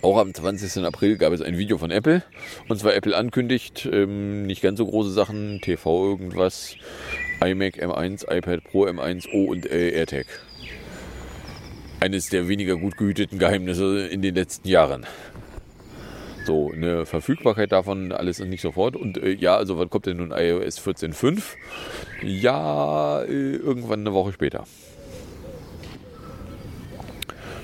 [0.02, 0.84] Auch am 20.
[0.84, 2.24] April gab es ein Video von Apple.
[2.68, 6.74] Und zwar Apple ankündigt, ähm, nicht ganz so große Sachen, TV irgendwas,
[7.40, 10.26] iMac M1, iPad Pro M1, O und äh, AirTag.
[12.02, 15.06] Eines der weniger gut gehüteten Geheimnisse in den letzten Jahren.
[16.44, 18.96] So, eine Verfügbarkeit davon, alles nicht sofort.
[18.96, 21.40] Und äh, ja, also wann kommt denn nun iOS 14.5?
[22.24, 24.64] Ja, äh, irgendwann eine Woche später.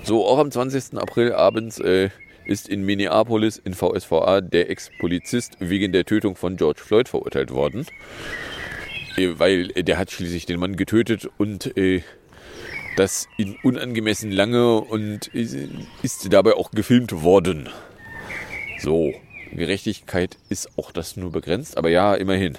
[0.05, 0.96] So, auch am 20.
[0.98, 2.11] April abends äh,
[2.44, 7.87] ist in Minneapolis in VSVA der Ex-Polizist wegen der Tötung von George Floyd verurteilt worden.
[9.16, 12.03] Äh, weil äh, der hat schließlich den Mann getötet und äh,
[12.99, 17.69] das in unangemessen lange und ist dabei auch gefilmt worden.
[18.81, 19.13] So,
[19.53, 22.59] Gerechtigkeit ist auch das nur begrenzt, aber ja, immerhin.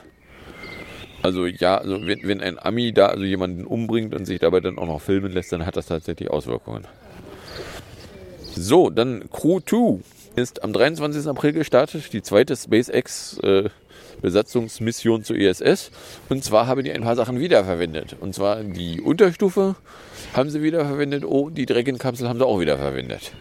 [1.21, 4.77] Also ja, also wenn, wenn ein Ami da also jemanden umbringt und sich dabei dann
[4.77, 6.87] auch noch filmen lässt, dann hat das tatsächlich Auswirkungen.
[8.55, 9.99] So, dann Crew 2
[10.35, 11.27] ist am 23.
[11.27, 13.69] April gestartet, die zweite SpaceX äh,
[14.21, 15.91] Besatzungsmission zur ISS.
[16.29, 18.15] Und zwar haben die ein paar Sachen wiederverwendet.
[18.19, 19.75] Und zwar die Unterstufe
[20.33, 21.25] haben sie wiederverwendet.
[21.25, 23.31] Oh, die Dragon-Kapsel haben sie auch wiederverwendet.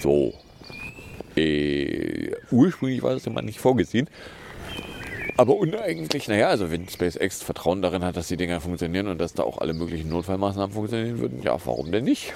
[0.00, 0.32] So,
[1.36, 4.08] äh, ursprünglich war das immer nicht vorgesehen.
[5.36, 9.32] Aber uneigentlich, naja, also wenn SpaceX Vertrauen darin hat, dass die Dinger funktionieren und dass
[9.32, 12.34] da auch alle möglichen Notfallmaßnahmen funktionieren würden, ja, warum denn nicht?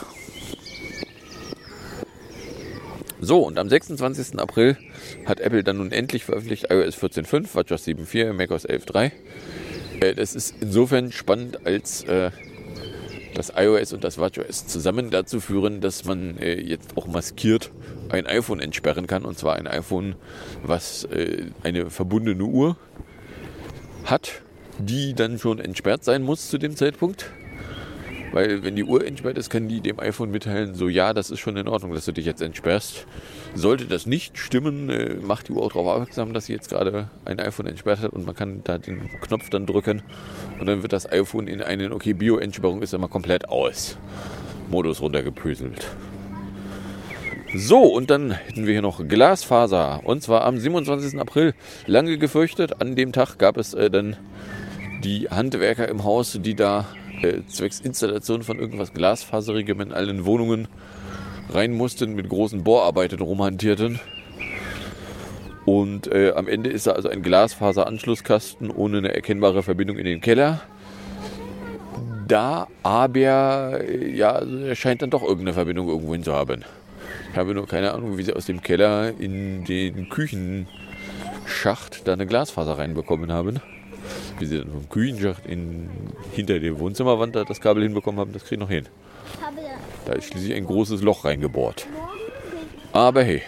[3.25, 4.39] So, und am 26.
[4.39, 4.77] April
[5.25, 9.13] hat Apple dann nun endlich veröffentlicht iOS 14.5, WatchOS 7.4, macOS 11.3.
[10.01, 12.31] Äh, das ist insofern spannend, als äh,
[13.35, 17.71] das iOS und das WatchOS zusammen dazu führen, dass man äh, jetzt auch maskiert
[18.11, 19.25] ein iPhone entsperren kann.
[19.25, 20.17] Und zwar ein iPhone,
[20.63, 22.77] was äh, eine verbundene Uhr
[24.05, 24.43] hat,
[24.79, 27.31] die dann schon entsperrt sein muss zu dem Zeitpunkt.
[28.35, 31.39] Weil wenn die Uhr entsperrt ist, kann die dem iPhone mitteilen, so ja, das ist
[31.39, 33.07] schon in Ordnung, dass du dich jetzt entsperrst.
[33.55, 37.09] Sollte das nicht stimmen, äh, macht die Uhr auch darauf aufmerksam, dass sie jetzt gerade
[37.25, 40.03] ein iPhone entsperrt hat und man kann da den Knopf dann drücken
[40.59, 43.97] und dann wird das iPhone in einen, okay, Bio-Entsperrung ist immer komplett aus.
[44.69, 45.87] Modus runtergepöselt.
[47.55, 50.01] So, und dann hätten wir hier noch Glasfaser.
[50.03, 51.21] Und zwar am 27.
[51.21, 51.55] April.
[51.87, 52.81] Lange gefürchtet.
[52.81, 54.17] An dem Tag gab es äh, dann
[55.05, 56.89] die Handwerker im Haus, die da
[57.23, 60.69] äh, zwecks Installation von irgendwas Glasfaserigem in allen Wohnungen
[61.51, 64.01] rein mussten, mit großen Bohrarbeiten rumhantierten.
[65.65, 70.21] Und äh, am Ende ist da also ein Glasfaseranschlusskasten ohne eine erkennbare Verbindung in den
[70.21, 70.61] Keller.
[72.29, 76.65] Da aber, äh, ja, also er scheint dann doch irgendeine Verbindung irgendwo hin zu haben.
[77.31, 82.27] Ich habe nur keine Ahnung, wie sie aus dem Keller in den Küchenschacht da eine
[82.27, 83.61] Glasfaser reinbekommen haben.
[84.39, 85.89] Wie sie dann vom Küchenschacht in,
[86.33, 88.89] hinter der Wohnzimmerwand da das Kabel hinbekommen haben, das kriege ich noch hin.
[90.07, 91.87] Da ist schließlich ein großes Loch reingebohrt.
[92.93, 93.43] Aber hey.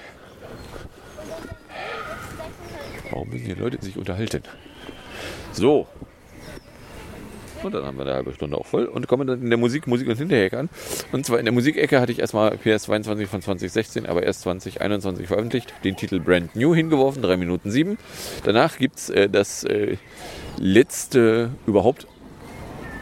[3.11, 4.43] Warum müssen die Leute sich unterhalten?
[5.53, 5.87] So,
[7.67, 9.87] und dann haben wir eine halbe Stunde auch voll und kommen dann in der Musik,
[9.87, 10.69] Musik und Hinterhecke an.
[11.13, 15.75] Und zwar in der Musikecke hatte ich erstmal PS22 von 2016, aber erst 2021 veröffentlicht,
[15.83, 17.99] den Titel Brand New hingeworfen, 3 Minuten 7.
[18.45, 19.97] Danach gibt es äh, das äh,
[20.59, 22.07] letzte überhaupt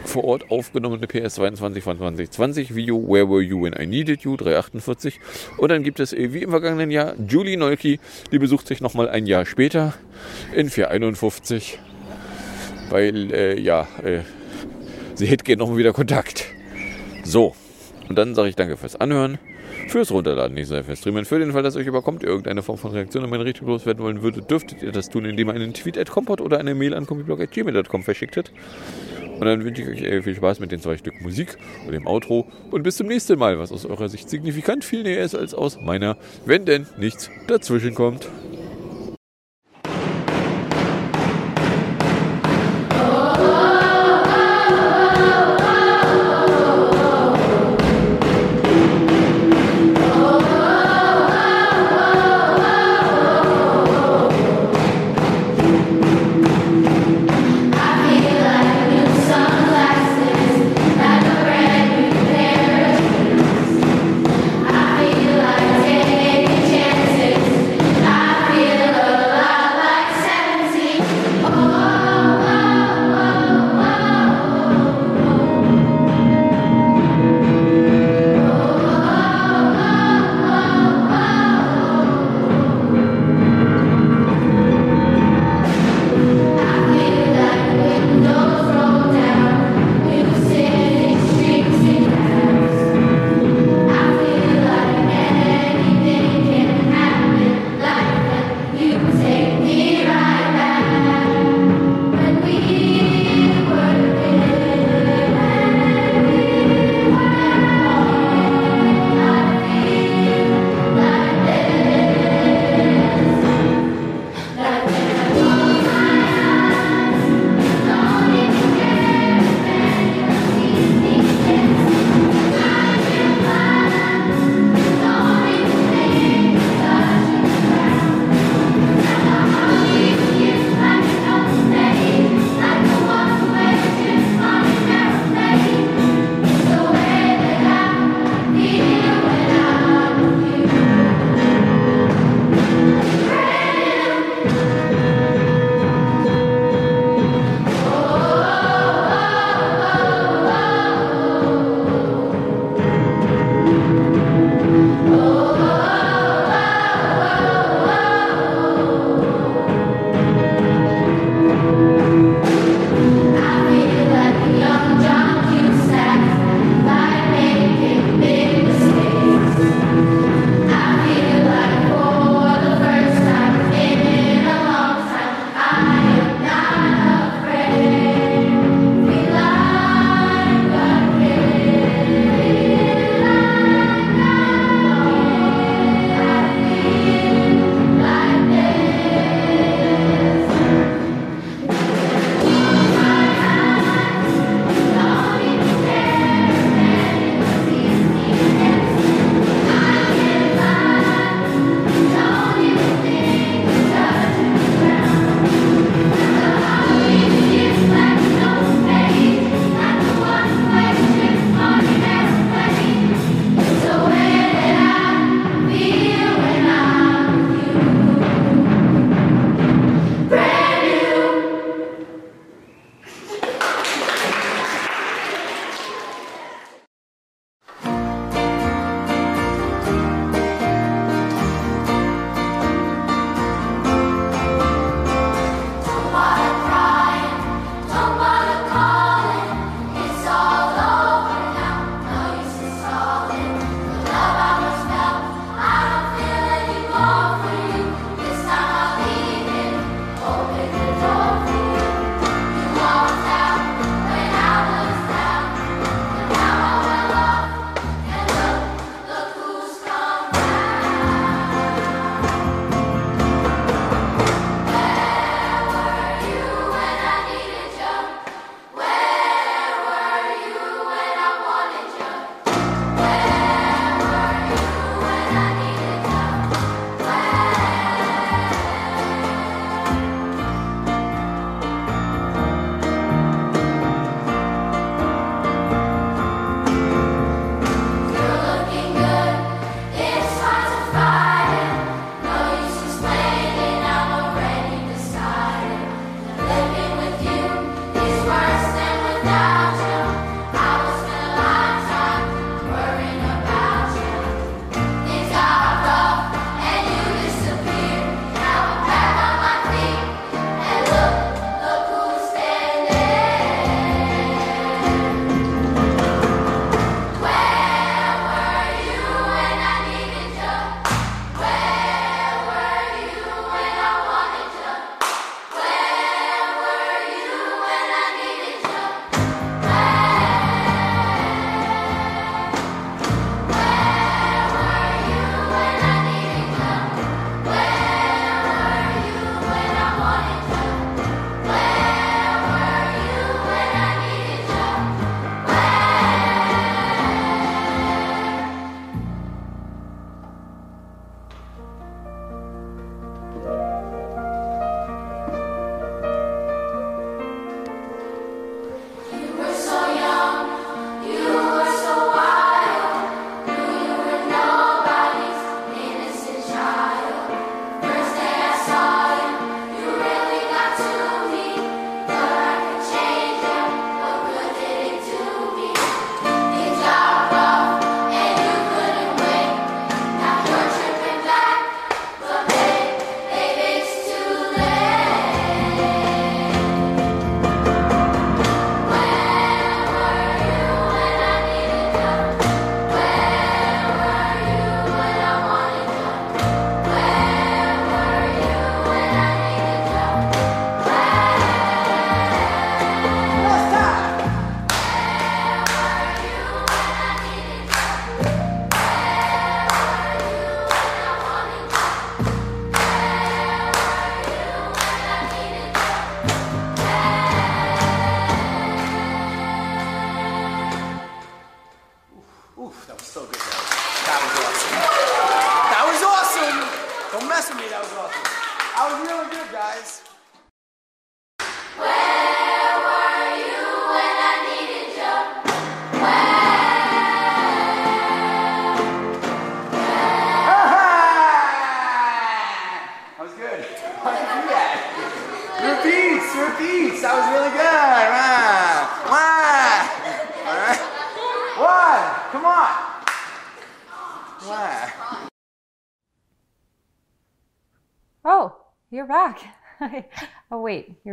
[0.05, 5.19] vor Ort aufgenommene PS22 von 2020 Video Where Were You When I Needed You 348
[5.57, 7.99] und dann gibt es äh, wie im vergangenen Jahr Julie Nolki,
[8.31, 9.93] die besucht sich nochmal ein Jahr später
[10.53, 11.79] in 451
[12.89, 14.19] weil äh, ja äh,
[15.15, 16.45] sie hätte gerne noch wieder Kontakt.
[17.23, 17.55] So,
[18.09, 19.39] und dann sage ich danke fürs Anhören,
[19.87, 21.25] fürs Runterladen dieser Streamen.
[21.25, 24.21] Für den Fall, dass euch überkommt, irgendeine Form von Reaktion an meine Richtung loswerden wollen
[24.21, 27.05] würdet, dürftet ihr das tun, indem ihr einen Tweet at Kompot oder eine Mail an
[27.05, 28.51] kompiblog.gmail.com verschicktet.
[29.39, 32.07] Und dann wünsche ich euch äh, viel Spaß mit den zwei Stück Musik und dem
[32.07, 35.53] Outro und bis zum nächsten Mal, was aus eurer Sicht signifikant viel näher ist als
[35.53, 38.27] aus meiner, wenn denn nichts dazwischen kommt.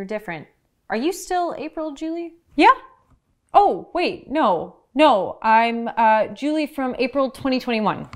[0.03, 0.49] You're different.
[0.91, 2.35] Are you still April Julie?
[2.57, 2.75] Yeah.
[3.55, 4.79] Oh, wait, no.
[4.97, 8.09] No, I'm uh, Julie from April 2021.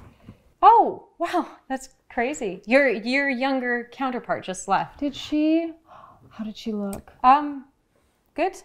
[0.63, 2.61] Oh, wow, that's crazy.
[2.67, 4.99] Your your younger counterpart just left.
[4.99, 5.73] Did she?
[6.29, 7.13] How did she look?
[7.23, 7.67] Um,
[8.35, 8.57] good.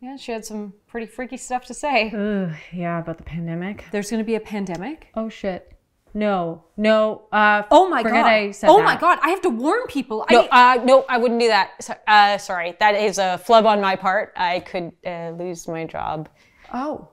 [0.00, 2.10] Yeah, she had some pretty freaky stuff to say.
[2.10, 3.84] Ugh, yeah, about the pandemic.
[3.92, 5.06] There's going to be a pandemic.
[5.14, 5.72] Oh shit.
[6.16, 7.28] No, no.
[7.30, 8.24] Uh, Oh my god!
[8.24, 8.84] I said oh that.
[8.84, 9.18] my god!
[9.22, 10.24] I have to warn people.
[10.30, 11.72] No, I, uh, no, I wouldn't do that.
[11.82, 14.32] So, uh, sorry, that is a flub on my part.
[14.34, 16.30] I could uh, lose my job.
[16.72, 17.08] oh,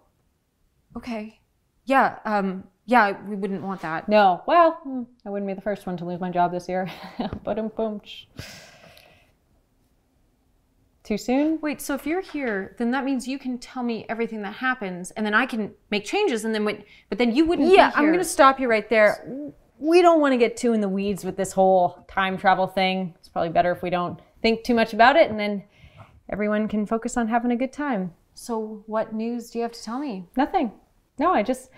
[0.95, 1.41] okay.
[1.83, 2.19] Yeah.
[2.23, 2.63] Um.
[2.85, 4.07] Yeah, we wouldn't want that.
[4.07, 4.41] No.
[4.47, 6.89] Well, hmm, I wouldn't be the first one to lose my job this year.
[7.43, 7.99] but um, boom.
[11.03, 11.59] Too soon?
[11.61, 11.81] Wait.
[11.81, 15.25] So if you're here, then that means you can tell me everything that happens, and
[15.25, 17.71] then I can make changes, and then when, but then you wouldn't.
[17.71, 19.51] Yeah, I'm going to stop you right there.
[19.79, 23.13] We don't want to get too in the weeds with this whole time travel thing.
[23.19, 25.63] It's probably better if we don't think too much about it and then
[26.29, 28.13] everyone can focus on having a good time.
[28.33, 30.25] So what news do you have to tell me?
[30.37, 30.71] Nothing.
[31.17, 31.69] No, I just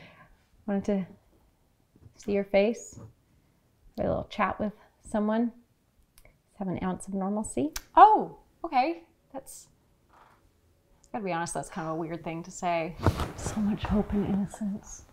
[0.68, 1.08] wanted to
[2.16, 3.00] see your face,
[3.98, 5.52] have a little chat with someone,
[6.24, 7.72] just have an ounce of normalcy.
[7.96, 9.04] Oh, okay.
[9.36, 9.68] That's.
[11.12, 12.96] Gotta be honest, that's kind of a weird thing to say.
[13.36, 15.04] So much hope and innocence.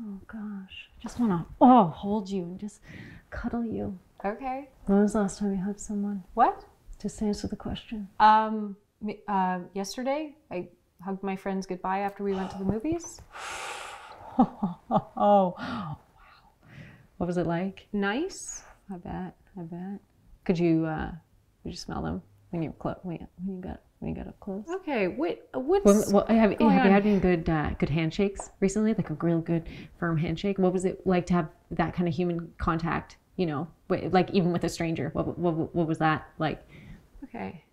[0.00, 2.80] Oh gosh, I just want to oh hold you and just
[3.28, 3.98] cuddle you.
[4.24, 4.70] Okay.
[4.86, 6.24] When was the last time you hugged someone?
[6.32, 6.64] What?
[7.00, 8.08] Just answer the question.
[8.18, 8.76] Um.
[9.28, 10.68] Uh, yesterday, I
[11.04, 13.20] hugged my friends goodbye after we went to the movies.
[14.38, 15.98] Oh, wow.
[17.18, 17.86] What was it like?
[17.92, 18.62] Nice.
[18.90, 19.36] I bet.
[19.58, 20.00] I bet.
[20.44, 21.10] Could you uh
[21.62, 22.22] could you smell them
[22.52, 24.64] when you close when you got when you got up close?
[24.68, 25.08] Okay.
[25.08, 28.94] What What's Well, well, have, have going you had any good uh, good handshakes recently?
[28.94, 30.58] Like a real good firm handshake.
[30.58, 33.16] What was it like to have that kind of human contact?
[33.36, 35.10] You know, like even with a stranger.
[35.14, 36.62] What what, what was that like?
[37.24, 37.64] okay?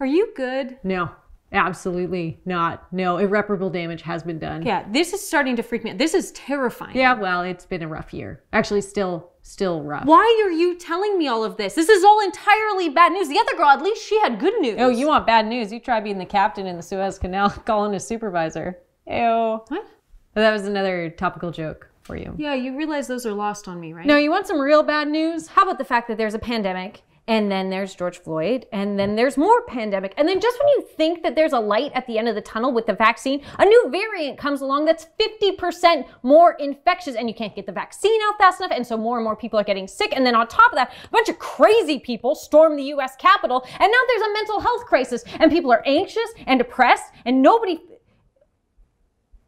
[0.00, 0.78] Are you good?
[0.82, 1.10] No,
[1.54, 2.92] absolutely not.
[2.92, 4.62] No, irreparable damage has been done.
[4.62, 4.84] Yeah.
[4.90, 5.98] This is starting to freak me out.
[5.98, 6.96] This is terrifying.
[6.96, 8.42] Yeah, well, it's been a rough year.
[8.52, 10.06] Actually, still still rough.
[10.06, 11.74] Why are you telling me all of this?
[11.74, 13.28] This is all entirely bad news.
[13.28, 14.76] The other girl, at least she had good news.
[14.78, 15.72] Oh, you want bad news?
[15.72, 18.78] You try being the captain in the Suez Canal, calling a supervisor.
[19.06, 19.60] Ew.
[19.68, 19.86] What?
[20.34, 22.34] That was another topical joke for you.
[22.38, 24.06] Yeah, you realize those are lost on me, right?
[24.06, 25.48] No, you want some real bad news?
[25.48, 29.16] How about the fact that there's a pandemic and then there's George Floyd and then
[29.16, 32.18] there's more pandemic and then just when you think that there's a light at the
[32.18, 36.52] end of the tunnel with the vaccine, a new variant comes along that's 50% more
[36.58, 39.36] infectious and you can't get the vaccine out fast enough and so more and more
[39.36, 42.34] people are getting sick and then on top of that, a bunch of crazy people
[42.34, 46.30] storm the US Capitol and now there's a mental health crisis and people are anxious
[46.46, 47.80] and depressed and nobody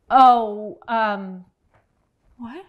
[0.08, 1.44] Oh, um,
[2.38, 2.64] What?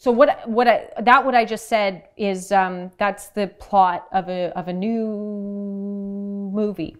[0.00, 0.48] So what?
[0.48, 0.66] What?
[0.66, 4.72] I, that what I just said is um, that's the plot of a of a
[4.72, 5.04] new
[6.54, 6.96] movie,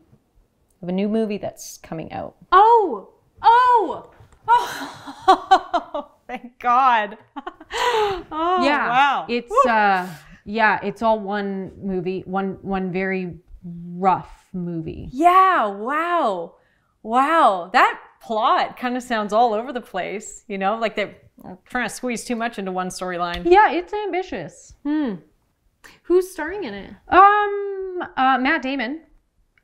[0.82, 2.36] of a new movie that's coming out.
[2.52, 3.08] Oh!
[3.40, 4.10] Oh!
[4.46, 6.10] Oh!
[6.28, 7.16] Thank God.
[7.72, 9.26] oh, yeah, wow.
[9.30, 10.06] It's uh,
[10.44, 15.08] yeah, it's all one movie, one one very rough movie.
[15.10, 16.56] Yeah, wow.
[17.02, 17.70] Wow.
[17.72, 21.16] That plot kind of sounds all over the place, you know, like they're
[21.64, 23.42] trying to squeeze too much into one storyline.
[23.44, 24.74] Yeah, it's ambitious.
[26.02, 26.90] Who's starring in it?
[27.08, 29.02] Um, uh, Matt Damon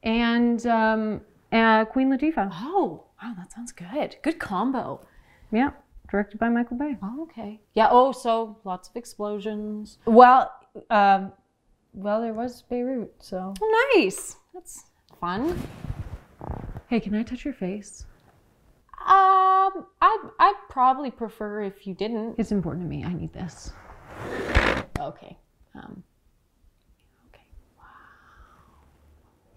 [0.02, 1.20] and um,
[1.52, 2.48] uh, Queen Latifah.
[2.52, 4.16] Oh, wow, that sounds good.
[4.22, 5.06] Good combo.
[5.52, 5.70] Yeah,
[6.10, 6.96] directed by Michael Bay.
[7.02, 7.60] Oh, okay.
[7.74, 9.98] Yeah, oh, so lots of explosions.
[10.06, 10.50] Well,
[10.90, 11.32] um,
[11.92, 13.52] well, there was Beirut, so.
[13.60, 14.36] Oh, nice.
[14.54, 14.84] That's
[15.20, 15.58] fun.
[16.88, 18.06] Hey, can I touch your face?
[19.06, 22.34] Um, I I'd probably prefer if you didn't.
[22.38, 23.04] It's important to me.
[23.04, 23.72] I need this.
[24.98, 25.36] Okay.
[25.74, 26.02] Um,
[27.28, 27.44] Okay.
[27.78, 27.84] Wow.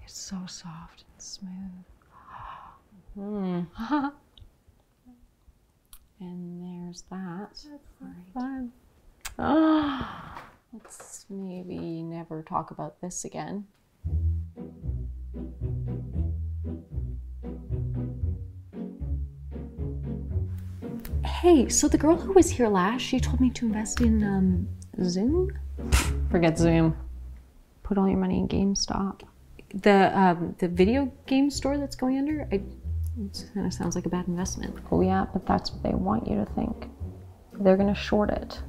[0.03, 1.85] It's so soft and smooth.
[6.19, 7.49] and there's that.
[7.49, 7.65] That's
[8.33, 8.71] Fun.
[10.73, 13.65] Let's maybe never talk about this again.
[21.39, 24.67] Hey, so the girl who was here last, she told me to invest in um,
[25.01, 25.57] Zoom.
[26.29, 26.97] Forget Zoom.
[27.81, 29.21] Put all your money in GameStop.
[29.73, 32.45] The um, the video game store that's going under.
[32.51, 34.75] I, it kind of sounds like a bad investment.
[34.91, 36.89] Oh, yeah, but that's what they want you to think.
[37.53, 38.61] They're gonna short it.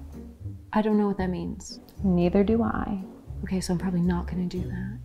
[0.73, 1.81] I don't know what that means.
[2.05, 3.03] Neither do I.
[3.43, 4.99] Okay, so I'm probably not going to do that.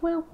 [0.00, 0.26] Well,